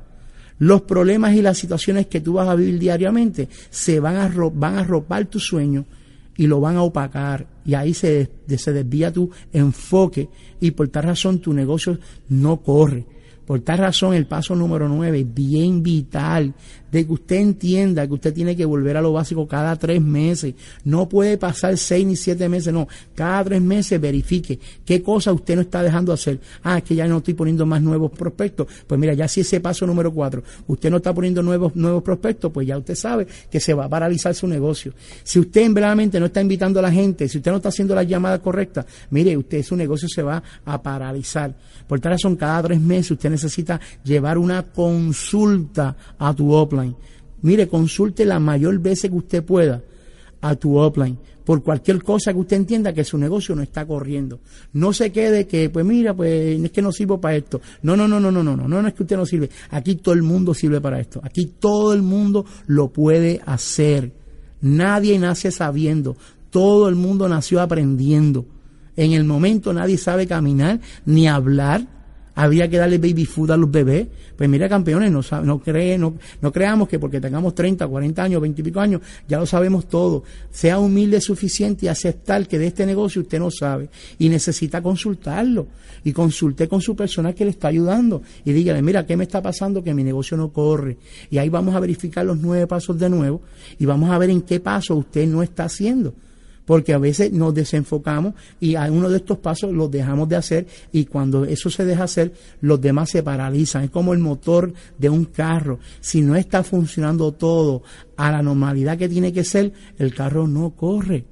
los 0.59 0.83
problemas 0.83 1.35
y 1.35 1.43
las 1.43 1.59
situaciones 1.59 2.07
que 2.07 2.21
tú 2.21 2.35
vas 2.35 2.49
a 2.49 2.55
vivir 2.55 2.79
diariamente 2.79 3.49
se 3.71 4.01
van 4.01 4.17
a, 4.17 4.33
van 4.55 4.79
a 4.79 4.85
ropar 4.85 5.27
tu 5.27 5.41
sueño 5.41 5.85
y 6.37 6.47
lo 6.47 6.61
van 6.61 6.77
a 6.77 6.83
opacar 6.83 7.47
y 7.65 7.75
ahí 7.75 7.95
se, 7.95 8.31
se 8.57 8.73
desvía 8.73 9.13
tu 9.13 9.31
enfoque 9.53 10.29
y 10.61 10.71
por 10.73 10.89
tal 10.89 11.05
razón 11.05 11.39
tu 11.39 11.53
negocio 11.53 11.99
no 12.29 12.59
corre. 12.59 13.07
Por 13.47 13.61
tal 13.61 13.79
razón, 13.79 14.15
el 14.15 14.27
paso 14.27 14.55
número 14.55 14.89
nueve, 14.89 15.27
bien 15.29 15.83
vital, 15.83 16.55
de 16.93 17.07
que 17.07 17.13
usted 17.13 17.37
entienda 17.37 18.07
que 18.07 18.13
usted 18.13 18.35
tiene 18.35 18.55
que 18.55 18.67
volver 18.67 18.97
a 18.97 19.01
lo 19.01 19.15
básico 19.15 19.49
cada 19.49 19.75
tres 19.77 20.01
meses. 20.01 20.55
No 20.85 21.09
puede 21.09 21.39
pasar 21.39 21.77
seis 21.79 22.07
ni 22.07 22.17
siete 22.17 22.49
meses, 22.49 22.73
no. 22.73 22.87
Cada 23.15 23.43
tres 23.45 23.63
meses 23.63 23.99
verifique 24.01 24.61
qué 24.85 25.03
cosa 25.03 25.33
usted 25.33 25.57
no 25.57 25.63
está 25.63 25.83
dejando 25.83 26.13
hacer. 26.13 26.39
Ah, 26.63 26.79
es 26.79 26.85
que 26.85 26.95
ya 26.95 27.09
no 27.09 27.19
estoy 27.19 27.35
poniendo 27.35 27.65
más 27.65 27.81
nuevos 27.81 28.13
prospectos. 28.13 28.67
Pues 28.87 29.01
mira, 29.01 29.15
ya 29.15 29.27
si 29.27 29.41
ese 29.41 29.61
paso 29.61 29.87
número 29.87 30.13
cuatro, 30.13 30.43
usted 30.67 30.91
no 30.91 30.99
está 30.99 31.15
poniendo 31.15 31.43
nuevos, 31.43 31.75
nuevos 31.75 32.03
prospectos, 32.03 32.53
pues 32.53 32.67
ya 32.67 32.77
usted 32.77 32.95
sabe 32.95 33.27
que 33.51 33.59
se 33.59 33.73
va 33.73 33.87
a 33.87 33.89
paralizar 33.89 34.35
su 34.35 34.47
negocio. 34.47 34.93
Si 35.25 35.39
usted 35.39 35.63
verdaderamente 35.69 36.21
no 36.21 36.27
está 36.27 36.43
invitando 36.43 36.79
a 36.79 36.83
la 36.83 36.93
gente, 36.93 37.27
si 37.27 37.39
usted 37.39 37.51
no 37.51 37.57
está 37.57 37.71
haciendo 37.71 37.95
las 37.95 38.07
llamadas 38.07 38.41
correctas, 38.41 38.85
mire, 39.11 39.35
usted 39.35 39.63
su 39.63 39.77
negocio 39.77 40.09
se 40.09 40.23
va 40.23 40.43
a 40.67 40.83
paralizar. 40.83 41.55
Por 41.87 42.01
tal 42.01 42.13
razón, 42.13 42.37
cada 42.37 42.63
tres 42.63 42.81
meses 42.81 43.13
usted 43.13 43.31
necesita 43.31 43.81
llevar 44.05 44.37
una 44.37 44.63
consulta 44.63 45.97
a 46.19 46.35
tu 46.35 46.53
mire, 47.43 47.69
consulte 47.69 48.25
la 48.25 48.39
mayor 48.39 48.79
veces 48.79 49.11
que 49.11 49.17
usted 49.17 49.45
pueda 49.45 49.83
a 50.41 50.57
tu 50.57 50.83
upline 50.83 51.19
por 51.45 51.63
cualquier 51.63 52.03
cosa 52.03 52.33
que 52.33 52.39
usted 52.39 52.57
entienda 52.57 52.93
que 52.93 53.05
su 53.05 53.19
negocio 53.19 53.55
no 53.55 53.63
está 53.63 53.85
corriendo. 53.87 54.41
No 54.73 54.93
se 54.93 55.11
quede 55.11 55.47
que, 55.47 55.71
pues 55.71 55.85
mira, 55.85 56.15
pues 56.15 56.61
es 56.61 56.71
que 56.71 56.83
no 56.83 56.93
sirvo 56.93 57.21
para 57.21 57.37
esto. 57.37 57.61
No, 57.83 57.97
no, 57.97 58.07
no, 58.07 58.21
no, 58.21 58.31
no, 58.31 58.43
no, 58.43 58.57
no, 58.57 58.69
no 58.69 58.89
es 58.89 58.95
que 58.95 59.03
usted 59.03 59.17
no 59.17 59.27
sirve. 59.27 59.51
Aquí 59.71 59.97
todo 59.97 60.15
el 60.15 60.23
mundo 60.23 60.55
sirve 60.55 60.81
para 60.81 61.01
esto. 61.01 61.21
Aquí 61.23 61.47
todo 61.59 61.93
el 61.93 62.03
mundo 62.03 62.45
lo 62.67 62.93
puede 62.93 63.41
hacer. 63.45 64.13
Nadie 64.61 65.19
nace 65.19 65.51
sabiendo. 65.51 66.17
Todo 66.51 66.89
el 66.89 66.95
mundo 66.95 67.29
nació 67.29 67.61
aprendiendo. 67.61 68.47
En 68.97 69.13
el 69.13 69.25
momento 69.25 69.73
nadie 69.73 69.97
sabe 69.99 70.27
caminar 70.27 70.81
ni 71.07 71.27
hablar 71.27 71.87
había 72.35 72.69
que 72.69 72.79
darle 72.79 72.99
baby 72.99 73.25
food 73.25 73.51
a 73.51 73.57
los 73.57 73.71
bebés. 73.71 74.09
Pues 74.37 74.49
mira, 74.49 74.69
campeones, 74.69 75.11
no, 75.11 75.21
no, 75.43 75.61
cree, 75.61 75.99
no, 75.99 76.15
creamos 76.53 76.89
que 76.89 76.99
porque 76.99 77.21
tengamos 77.21 77.55
30, 77.55 77.87
40 77.87 78.23
años, 78.23 78.41
20 78.41 78.61
y 78.61 78.65
pico 78.65 78.81
años, 78.81 79.01
ya 79.29 79.39
lo 79.39 79.47
sabemos 79.47 79.87
todo. 79.87 80.25
Sea 80.51 80.79
humilde 80.79 81.21
suficiente 81.21 81.87
y 81.87 81.89
aceptar 81.89 82.49
que 82.49 82.59
de 82.59 82.69
este 82.69 82.87
negocio 82.87 83.23
usted 83.23 83.39
no 83.39 83.51
sabe 83.51 83.89
y 84.19 84.29
necesita 84.29 84.83
consultarlo. 84.83 85.69
Y 86.05 86.13
consulte 86.13 86.67
con 86.67 86.81
su 86.81 86.97
persona 86.97 87.33
que 87.33 87.45
le 87.45 87.53
está 87.53 87.69
ayudando 87.69 88.23
y 88.45 88.53
dígale, 88.53 88.83
mira, 88.83 89.07
¿qué 89.07 89.17
me 89.17 89.25
está 89.25 89.41
pasando? 89.41 89.85
Que 89.85 89.95
mi 89.95 90.03
negocio 90.03 90.37
no 90.37 90.53
corre. 90.53 90.97
Y 91.31 91.39
ahí 91.39 91.49
vamos 91.49 91.77
a 91.77 91.81
verificar 91.81 92.25
los 92.25 92.39
nueve 92.39 92.67
pasos 92.67 92.99
de 92.99 93.09
nuevo 93.09 93.43
y 93.79 93.87
vamos 93.87 94.11
a 94.11 94.19
ver 94.19 94.31
en 94.31 94.43
qué 94.43 94.59
paso 94.59 94.97
usted 94.97 95.29
no 95.29 95.43
está 95.43 95.65
haciendo 95.65 96.15
porque 96.65 96.95
a 96.95 96.99
veces 96.99 97.33
nos 97.33 97.55
desenfocamos 97.55 98.35
y 98.61 98.75
a 98.75 98.91
uno 98.91 99.09
de 99.09 99.19
estos 99.19 99.39
pasos 99.39 99.73
los 99.73 99.91
dejamos 99.91 100.29
de 100.29 100.37
hacer 100.37 100.67
y 100.93 101.05
cuando 101.05 101.45
eso 101.45 101.71
se 101.71 101.85
deja 101.85 102.05
hacer, 102.05 102.33
los 102.61 102.81
demás 102.81 103.11
se 103.11 103.23
paralizan. 103.23 103.85
Es 103.85 103.91
como 103.91 104.13
el 104.13 104.19
motor 104.19 104.73
de 104.99 105.09
un 105.09 105.27
carro. 105.27 105.79
Si 106.01 106.21
no 106.21 106.37
está 106.37 106.63
funcionando 106.63 107.33
todo 107.33 107.83
a 108.17 108.31
la 108.31 108.43
normalidad 108.43 108.99
que 108.99 109.09
tiene 109.09 109.33
que 109.33 109.45
ser, 109.45 109.73
el 109.99 110.15
carro 110.15 110.47
no 110.47 110.71
corre. 110.71 111.25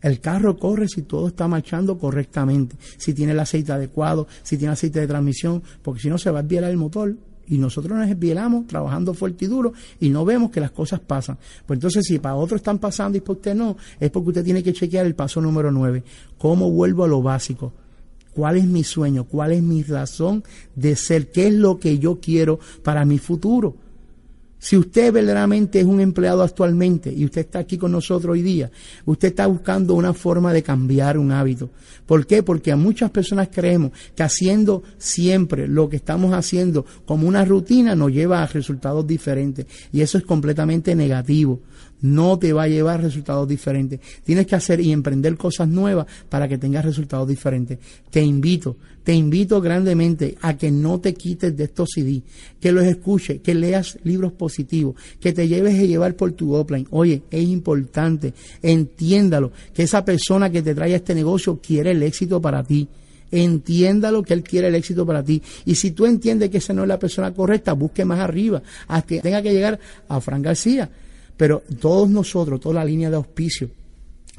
El 0.00 0.20
carro 0.20 0.56
corre 0.56 0.88
si 0.88 1.02
todo 1.02 1.28
está 1.28 1.48
marchando 1.48 1.98
correctamente, 1.98 2.76
si 2.96 3.14
tiene 3.14 3.32
el 3.32 3.40
aceite 3.40 3.72
adecuado, 3.72 4.28
si 4.42 4.56
tiene 4.56 4.72
aceite 4.72 5.00
de 5.00 5.06
transmisión, 5.06 5.62
porque 5.82 6.02
si 6.02 6.08
no 6.08 6.18
se 6.18 6.30
va 6.30 6.40
a 6.40 6.42
desviar 6.42 6.64
el 6.64 6.76
motor 6.76 7.16
y 7.48 7.58
nosotros 7.58 7.98
nos 7.98 8.08
esbielamos 8.08 8.66
trabajando 8.66 9.14
fuerte 9.14 9.44
y 9.44 9.48
duro 9.48 9.72
y 10.00 10.08
no 10.10 10.24
vemos 10.24 10.50
que 10.50 10.60
las 10.60 10.70
cosas 10.70 11.00
pasan. 11.00 11.38
Pues 11.66 11.76
entonces 11.76 12.06
si 12.06 12.18
para 12.18 12.34
otros 12.34 12.60
están 12.60 12.78
pasando 12.78 13.18
y 13.18 13.20
para 13.20 13.32
usted 13.32 13.54
no, 13.54 13.76
es 13.98 14.10
porque 14.10 14.28
usted 14.30 14.44
tiene 14.44 14.62
que 14.62 14.72
chequear 14.72 15.06
el 15.06 15.14
paso 15.14 15.40
número 15.40 15.70
9. 15.70 16.02
¿Cómo 16.38 16.70
vuelvo 16.70 17.04
a 17.04 17.08
lo 17.08 17.22
básico? 17.22 17.72
¿Cuál 18.32 18.56
es 18.56 18.66
mi 18.66 18.84
sueño? 18.84 19.24
¿Cuál 19.24 19.52
es 19.52 19.62
mi 19.62 19.82
razón 19.82 20.44
de 20.76 20.94
ser? 20.94 21.30
¿Qué 21.32 21.48
es 21.48 21.54
lo 21.54 21.78
que 21.78 21.98
yo 21.98 22.20
quiero 22.20 22.60
para 22.82 23.04
mi 23.04 23.18
futuro? 23.18 23.74
Si 24.58 24.76
usted 24.76 25.12
verdaderamente 25.12 25.78
es 25.80 25.86
un 25.86 26.00
empleado 26.00 26.42
actualmente 26.42 27.12
y 27.12 27.24
usted 27.24 27.42
está 27.42 27.60
aquí 27.60 27.78
con 27.78 27.92
nosotros 27.92 28.32
hoy 28.32 28.42
día, 28.42 28.70
usted 29.04 29.28
está 29.28 29.46
buscando 29.46 29.94
una 29.94 30.12
forma 30.14 30.52
de 30.52 30.64
cambiar 30.64 31.16
un 31.16 31.30
hábito. 31.30 31.70
¿Por 32.06 32.26
qué? 32.26 32.42
Porque 32.42 32.72
a 32.72 32.76
muchas 32.76 33.10
personas 33.10 33.50
creemos 33.52 33.92
que 34.16 34.22
haciendo 34.22 34.82
siempre 34.98 35.68
lo 35.68 35.88
que 35.88 35.96
estamos 35.96 36.32
haciendo 36.32 36.84
como 37.06 37.28
una 37.28 37.44
rutina 37.44 37.94
nos 37.94 38.10
lleva 38.10 38.42
a 38.42 38.46
resultados 38.46 39.06
diferentes 39.06 39.66
y 39.92 40.00
eso 40.00 40.18
es 40.18 40.24
completamente 40.24 40.94
negativo 40.94 41.60
no 42.00 42.38
te 42.38 42.52
va 42.52 42.64
a 42.64 42.68
llevar 42.68 43.02
resultados 43.02 43.48
diferentes. 43.48 44.00
Tienes 44.24 44.46
que 44.46 44.56
hacer 44.56 44.80
y 44.80 44.92
emprender 44.92 45.36
cosas 45.36 45.68
nuevas 45.68 46.06
para 46.28 46.48
que 46.48 46.58
tengas 46.58 46.84
resultados 46.84 47.28
diferentes. 47.28 47.78
Te 48.10 48.22
invito, 48.22 48.76
te 49.02 49.14
invito 49.14 49.60
grandemente 49.60 50.36
a 50.42 50.56
que 50.56 50.70
no 50.70 51.00
te 51.00 51.14
quites 51.14 51.56
de 51.56 51.64
estos 51.64 51.90
CD, 51.94 52.22
que 52.60 52.72
los 52.72 52.84
escuches, 52.84 53.40
que 53.40 53.54
leas 53.54 53.98
libros 54.04 54.32
positivos, 54.32 54.96
que 55.20 55.32
te 55.32 55.48
lleves 55.48 55.78
a 55.78 55.84
llevar 55.84 56.14
por 56.14 56.32
tu 56.32 56.54
offline. 56.54 56.86
Oye, 56.90 57.22
es 57.30 57.42
importante, 57.42 58.34
entiéndalo, 58.62 59.52
que 59.74 59.84
esa 59.84 60.04
persona 60.04 60.50
que 60.50 60.62
te 60.62 60.74
trae 60.74 60.92
a 60.92 60.96
este 60.96 61.14
negocio 61.14 61.60
quiere 61.60 61.92
el 61.92 62.02
éxito 62.02 62.40
para 62.40 62.62
ti 62.62 62.88
entiéndalo 63.30 64.22
que 64.22 64.34
Él 64.34 64.42
quiere 64.42 64.68
el 64.68 64.74
éxito 64.74 65.04
para 65.04 65.22
ti. 65.22 65.42
Y 65.64 65.74
si 65.74 65.90
tú 65.90 66.06
entiendes 66.06 66.50
que 66.50 66.58
esa 66.58 66.72
no 66.72 66.82
es 66.82 66.88
la 66.88 66.98
persona 66.98 67.32
correcta, 67.34 67.74
busque 67.74 68.04
más 68.04 68.20
arriba, 68.20 68.62
hasta 68.86 69.06
que 69.06 69.20
tenga 69.20 69.42
que 69.42 69.52
llegar 69.52 69.78
a 70.08 70.20
Fran 70.20 70.40
García. 70.40 70.88
Pero 71.38 71.62
todos 71.80 72.10
nosotros, 72.10 72.60
toda 72.60 72.74
la 72.74 72.84
línea 72.84 73.08
de 73.08 73.16
auspicio 73.16 73.70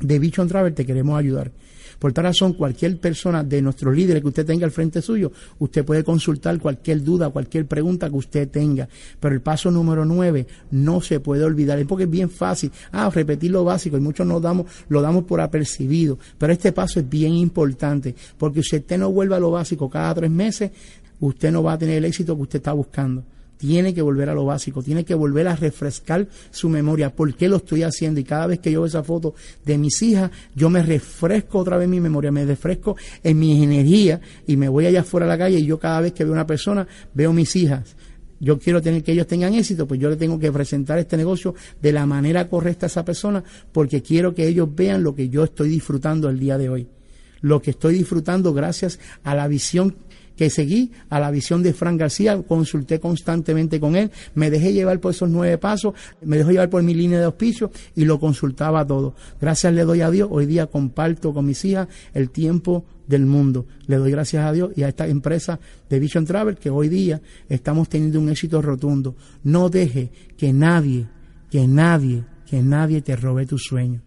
de 0.02 0.20
Vision 0.20 0.48
Travel 0.48 0.76
te 0.76 0.86
queremos 0.86 1.18
ayudar. 1.18 1.52
Por 1.98 2.14
tal 2.14 2.26
razón, 2.26 2.54
cualquier 2.54 2.98
persona 2.98 3.44
de 3.44 3.62
nuestros 3.62 3.96
líderes 3.96 4.22
que 4.22 4.28
usted 4.30 4.46
tenga 4.46 4.66
al 4.66 4.72
frente 4.72 5.02
suyo, 5.02 5.32
usted 5.60 5.84
puede 5.84 6.04
consultar 6.04 6.58
cualquier 6.60 7.04
duda, 7.04 7.30
cualquier 7.30 7.66
pregunta 7.66 8.10
que 8.10 8.16
usted 8.16 8.50
tenga. 8.50 8.88
Pero 9.20 9.36
el 9.36 9.42
paso 9.42 9.72
número 9.72 10.06
nueve 10.06 10.46
no 10.72 11.02
se 11.02 11.20
puede 11.20 11.44
olvidar, 11.44 11.80
es 11.80 11.86
porque 11.86 12.04
es 12.04 12.10
bien 12.10 12.30
fácil. 12.30 12.72
Ah, 12.92 13.10
repetir 13.10 13.52
lo 13.52 13.64
básico 13.66 13.98
y 13.98 14.02
muchos 14.02 14.28
nos 14.28 14.42
damos, 14.42 14.68
lo 14.88 15.02
damos 15.02 15.26
por 15.26 15.42
apercibido. 15.42 16.20
Pero 16.38 16.54
este 16.54 16.72
paso 16.72 17.00
es 17.00 17.10
bien 17.10 17.34
importante, 17.34 18.16
porque 18.38 18.62
si 18.64 18.78
usted 18.78 18.98
no 18.98 19.12
vuelve 19.12 19.36
a 19.36 19.40
lo 19.40 19.52
básico 19.52 19.90
cada 19.90 20.16
tres 20.16 20.32
meses, 20.32 20.72
usted 21.20 21.52
no 21.52 21.64
va 21.64 21.74
a 21.74 21.78
tener 21.78 21.98
el 21.98 22.06
éxito 22.06 22.36
que 22.36 22.44
usted 22.44 22.60
está 22.60 22.72
buscando 22.74 23.24
tiene 23.60 23.94
que 23.94 24.02
volver 24.02 24.30
a 24.30 24.34
lo 24.34 24.46
básico, 24.46 24.82
tiene 24.82 25.04
que 25.04 25.14
volver 25.14 25.50
a 25.50 25.56
refrescar 25.56 26.26
su 26.50 26.70
memoria, 26.70 27.14
por 27.14 27.36
qué 27.36 27.50
lo 27.50 27.58
estoy 27.58 27.84
haciendo 27.84 28.22
y 28.22 28.24
cada 28.24 28.48
vez 28.48 28.60
que 28.60 28.72
yo 28.72 28.80
veo 28.80 28.88
esa 28.88 29.04
foto 29.04 29.36
de 29.66 29.78
mis 29.78 30.02
hijas, 30.02 30.32
yo 30.56 30.70
me 30.70 30.82
refresco 30.82 31.60
otra 31.60 31.78
vez 31.78 31.90
mi 31.90 32.00
memoria, 32.00 32.32
me 32.32 32.46
refresco 32.46 32.96
en 33.22 33.38
mi 33.38 33.62
energía 33.62 34.22
y 34.48 34.56
me 34.56 34.70
voy 34.70 34.86
allá 34.86 35.02
afuera 35.02 35.26
a 35.26 35.30
la 35.30 35.38
calle 35.38 35.60
y 35.60 35.66
yo 35.66 35.78
cada 35.78 36.00
vez 36.00 36.14
que 36.14 36.24
veo 36.24 36.32
una 36.32 36.48
persona 36.48 36.88
veo 37.14 37.34
mis 37.34 37.54
hijas. 37.58 37.98
Yo 38.40 38.58
quiero 38.58 38.82
tener 38.82 39.04
que 39.04 39.12
ellos 39.12 39.28
tengan 39.28 39.54
éxito, 39.54 39.86
pues 39.86 40.00
yo 40.00 40.10
le 40.10 40.16
tengo 40.16 40.40
que 40.40 40.54
presentar 40.54 40.98
este 40.98 41.18
negocio 41.18 41.54
de 41.82 41.92
la 41.92 42.06
manera 42.06 42.48
correcta 42.48 42.86
a 42.86 42.88
esa 42.88 43.04
persona 43.04 43.44
porque 43.74 44.02
quiero 44.02 44.34
que 44.34 44.48
ellos 44.48 44.74
vean 44.74 45.04
lo 45.04 45.14
que 45.14 45.28
yo 45.28 45.44
estoy 45.44 45.68
disfrutando 45.68 46.30
el 46.30 46.40
día 46.40 46.58
de 46.58 46.70
hoy. 46.70 46.88
Lo 47.42 47.62
que 47.62 47.72
estoy 47.72 47.96
disfrutando 47.96 48.54
gracias 48.54 49.00
a 49.24 49.36
la 49.36 49.50
visión 49.50 49.96
que 50.40 50.50
seguí 50.50 50.94
a 51.10 51.20
la 51.20 51.32
visión 51.32 51.62
de 51.64 51.74
Fran 51.74 51.98
García, 51.98 52.42
consulté 52.42 53.02
constantemente 53.02 53.78
con 53.78 53.98
él, 53.98 54.10
me 54.36 54.50
dejé 54.50 54.72
llevar 54.72 55.02
por 55.02 55.12
esos 55.12 55.30
nueve 55.30 55.58
pasos, 55.58 55.96
me 56.22 56.38
dejé 56.38 56.54
llevar 56.54 56.70
por 56.70 56.82
mi 56.82 56.94
línea 56.94 57.20
de 57.20 57.26
auspicio 57.26 57.72
y 57.94 58.06
lo 58.06 58.22
consultaba 58.22 58.88
todo. 58.88 59.16
Gracias 59.42 59.74
le 59.74 59.84
doy 59.84 60.00
a 60.00 60.10
Dios, 60.10 60.30
hoy 60.32 60.46
día 60.46 60.68
comparto 60.68 61.34
con 61.34 61.46
mis 61.46 61.66
hijas 61.66 61.90
el 62.14 62.30
tiempo 62.30 62.86
del 63.06 63.26
mundo. 63.26 63.66
Le 63.88 63.98
doy 63.98 64.12
gracias 64.12 64.46
a 64.46 64.54
Dios 64.54 64.72
y 64.78 64.84
a 64.84 64.88
esta 64.88 65.08
empresa 65.08 65.60
de 65.90 66.00
Vision 66.00 66.24
Travel 66.24 66.56
que 66.56 66.70
hoy 66.70 66.88
día 66.88 67.20
estamos 67.50 67.90
teniendo 67.90 68.22
un 68.22 68.30
éxito 68.30 68.62
rotundo. 68.62 69.18
No 69.44 69.68
deje 69.68 70.10
que 70.38 70.54
nadie, 70.54 71.06
que 71.52 71.68
nadie, 71.68 72.24
que 72.50 72.64
nadie 72.64 73.02
te 73.02 73.18
robe 73.18 73.46
tu 73.46 73.58
sueño. 73.58 74.04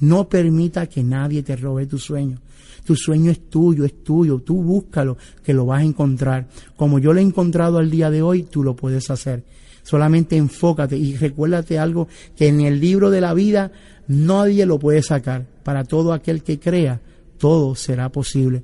No 0.00 0.28
permita 0.28 0.86
que 0.86 1.02
nadie 1.02 1.42
te 1.42 1.56
robe 1.56 1.86
tu 1.86 1.98
sueño. 1.98 2.38
Tu 2.84 2.94
sueño 2.94 3.30
es 3.30 3.50
tuyo, 3.50 3.84
es 3.84 4.04
tuyo. 4.04 4.38
Tú 4.38 4.62
búscalo, 4.62 5.16
que 5.42 5.52
lo 5.52 5.66
vas 5.66 5.80
a 5.80 5.84
encontrar. 5.84 6.46
Como 6.76 6.98
yo 6.98 7.12
lo 7.12 7.18
he 7.18 7.22
encontrado 7.22 7.78
al 7.78 7.90
día 7.90 8.10
de 8.10 8.22
hoy, 8.22 8.44
tú 8.44 8.62
lo 8.62 8.76
puedes 8.76 9.10
hacer. 9.10 9.44
Solamente 9.82 10.36
enfócate 10.36 10.96
y 10.96 11.16
recuérdate 11.16 11.78
algo 11.78 12.08
que 12.36 12.48
en 12.48 12.60
el 12.60 12.80
libro 12.80 13.10
de 13.10 13.20
la 13.20 13.34
vida 13.34 13.72
nadie 14.08 14.66
lo 14.66 14.78
puede 14.78 15.02
sacar. 15.02 15.46
Para 15.62 15.84
todo 15.84 16.12
aquel 16.12 16.42
que 16.42 16.58
crea, 16.58 17.00
todo 17.38 17.74
será 17.74 18.08
posible. 18.10 18.62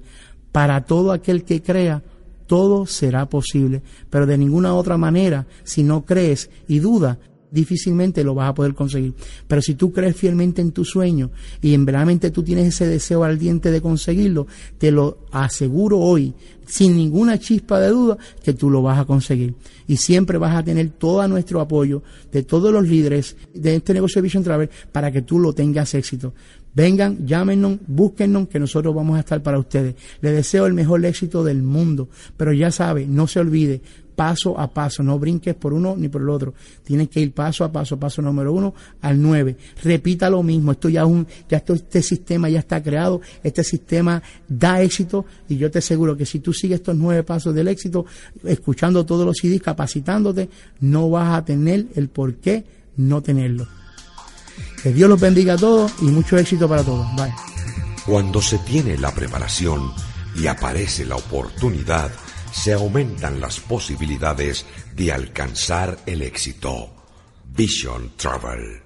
Para 0.50 0.84
todo 0.84 1.12
aquel 1.12 1.44
que 1.44 1.62
crea, 1.62 2.02
todo 2.46 2.86
será 2.86 3.26
posible. 3.26 3.82
Pero 4.10 4.26
de 4.26 4.36
ninguna 4.38 4.74
otra 4.74 4.96
manera, 4.98 5.46
si 5.64 5.82
no 5.82 6.04
crees 6.04 6.50
y 6.68 6.80
dudas, 6.80 7.18
difícilmente 7.52 8.24
lo 8.24 8.34
vas 8.34 8.48
a 8.48 8.54
poder 8.54 8.74
conseguir. 8.74 9.14
Pero 9.46 9.62
si 9.62 9.74
tú 9.74 9.92
crees 9.92 10.16
fielmente 10.16 10.60
en 10.62 10.72
tu 10.72 10.84
sueño 10.84 11.30
y 11.60 11.74
en 11.74 11.84
verdaderamente 11.84 12.30
tú 12.30 12.42
tienes 12.42 12.68
ese 12.68 12.86
deseo 12.86 13.22
ardiente 13.22 13.70
de 13.70 13.80
conseguirlo, 13.80 14.46
te 14.78 14.90
lo 14.90 15.18
aseguro 15.30 15.98
hoy, 15.98 16.34
sin 16.66 16.96
ninguna 16.96 17.38
chispa 17.38 17.78
de 17.78 17.90
duda, 17.90 18.16
que 18.42 18.54
tú 18.54 18.70
lo 18.70 18.82
vas 18.82 18.98
a 18.98 19.04
conseguir. 19.04 19.54
Y 19.86 19.98
siempre 19.98 20.38
vas 20.38 20.56
a 20.56 20.64
tener 20.64 20.90
todo 20.90 21.26
nuestro 21.28 21.60
apoyo 21.60 22.02
de 22.32 22.42
todos 22.42 22.72
los 22.72 22.88
líderes 22.88 23.36
de 23.54 23.76
este 23.76 23.92
negocio 23.92 24.20
de 24.20 24.22
Vision 24.24 24.42
Travel 24.42 24.70
para 24.90 25.12
que 25.12 25.22
tú 25.22 25.38
lo 25.38 25.52
tengas 25.52 25.94
éxito. 25.94 26.32
Vengan, 26.74 27.26
llámenos, 27.26 27.78
búsquennos, 27.86 28.48
que 28.48 28.58
nosotros 28.58 28.94
vamos 28.94 29.18
a 29.18 29.20
estar 29.20 29.42
para 29.42 29.58
ustedes. 29.58 29.94
Les 30.22 30.32
deseo 30.32 30.64
el 30.64 30.72
mejor 30.72 31.04
éxito 31.04 31.44
del 31.44 31.62
mundo, 31.62 32.08
pero 32.36 32.52
ya 32.54 32.70
sabe, 32.70 33.06
no 33.06 33.26
se 33.26 33.40
olvide, 33.40 33.82
paso 34.14 34.58
a 34.58 34.72
paso, 34.72 35.02
no 35.02 35.18
brinques 35.18 35.54
por 35.54 35.72
uno 35.72 35.94
ni 35.96 36.08
por 36.08 36.22
el 36.22 36.28
otro. 36.28 36.54
Tienes 36.84 37.08
que 37.08 37.20
ir 37.20 37.32
paso 37.32 37.64
a 37.64 37.72
paso, 37.72 37.98
paso 37.98 38.22
número 38.22 38.52
uno 38.52 38.74
al 39.00 39.20
nueve. 39.20 39.56
Repita 39.82 40.30
lo 40.30 40.42
mismo, 40.42 40.72
esto 40.72 40.88
ya, 40.88 41.06
un, 41.06 41.26
ya 41.48 41.58
esto, 41.58 41.74
este 41.74 42.02
sistema 42.02 42.48
ya 42.48 42.60
está 42.60 42.82
creado, 42.82 43.20
este 43.42 43.64
sistema 43.64 44.22
da 44.48 44.82
éxito 44.82 45.24
y 45.48 45.56
yo 45.56 45.70
te 45.70 45.78
aseguro 45.78 46.16
que 46.16 46.26
si 46.26 46.40
tú 46.40 46.52
sigues 46.52 46.80
estos 46.80 46.96
nueve 46.96 47.22
pasos 47.22 47.54
del 47.54 47.68
éxito, 47.68 48.06
escuchando 48.44 49.04
todos 49.04 49.26
los 49.26 49.36
CDs, 49.36 49.62
capacitándote, 49.62 50.48
no 50.80 51.10
vas 51.10 51.36
a 51.36 51.44
tener 51.44 51.86
el 51.94 52.08
por 52.08 52.34
qué 52.34 52.64
no 52.96 53.22
tenerlo. 53.22 53.66
Que 54.82 54.92
Dios 54.92 55.08
los 55.08 55.20
bendiga 55.20 55.54
a 55.54 55.56
todos 55.56 55.92
y 56.00 56.06
mucho 56.06 56.36
éxito 56.36 56.68
para 56.68 56.82
todos. 56.82 57.06
Bye. 57.16 57.32
Cuando 58.06 58.42
se 58.42 58.58
tiene 58.58 58.98
la 58.98 59.14
preparación 59.14 59.92
y 60.34 60.46
aparece 60.46 61.06
la 61.06 61.16
oportunidad, 61.16 62.10
se 62.52 62.72
aumentan 62.74 63.40
las 63.40 63.58
posibilidades 63.60 64.66
de 64.94 65.12
alcanzar 65.12 65.98
el 66.06 66.22
éxito. 66.22 66.90
Vision 67.44 68.12
Travel. 68.16 68.81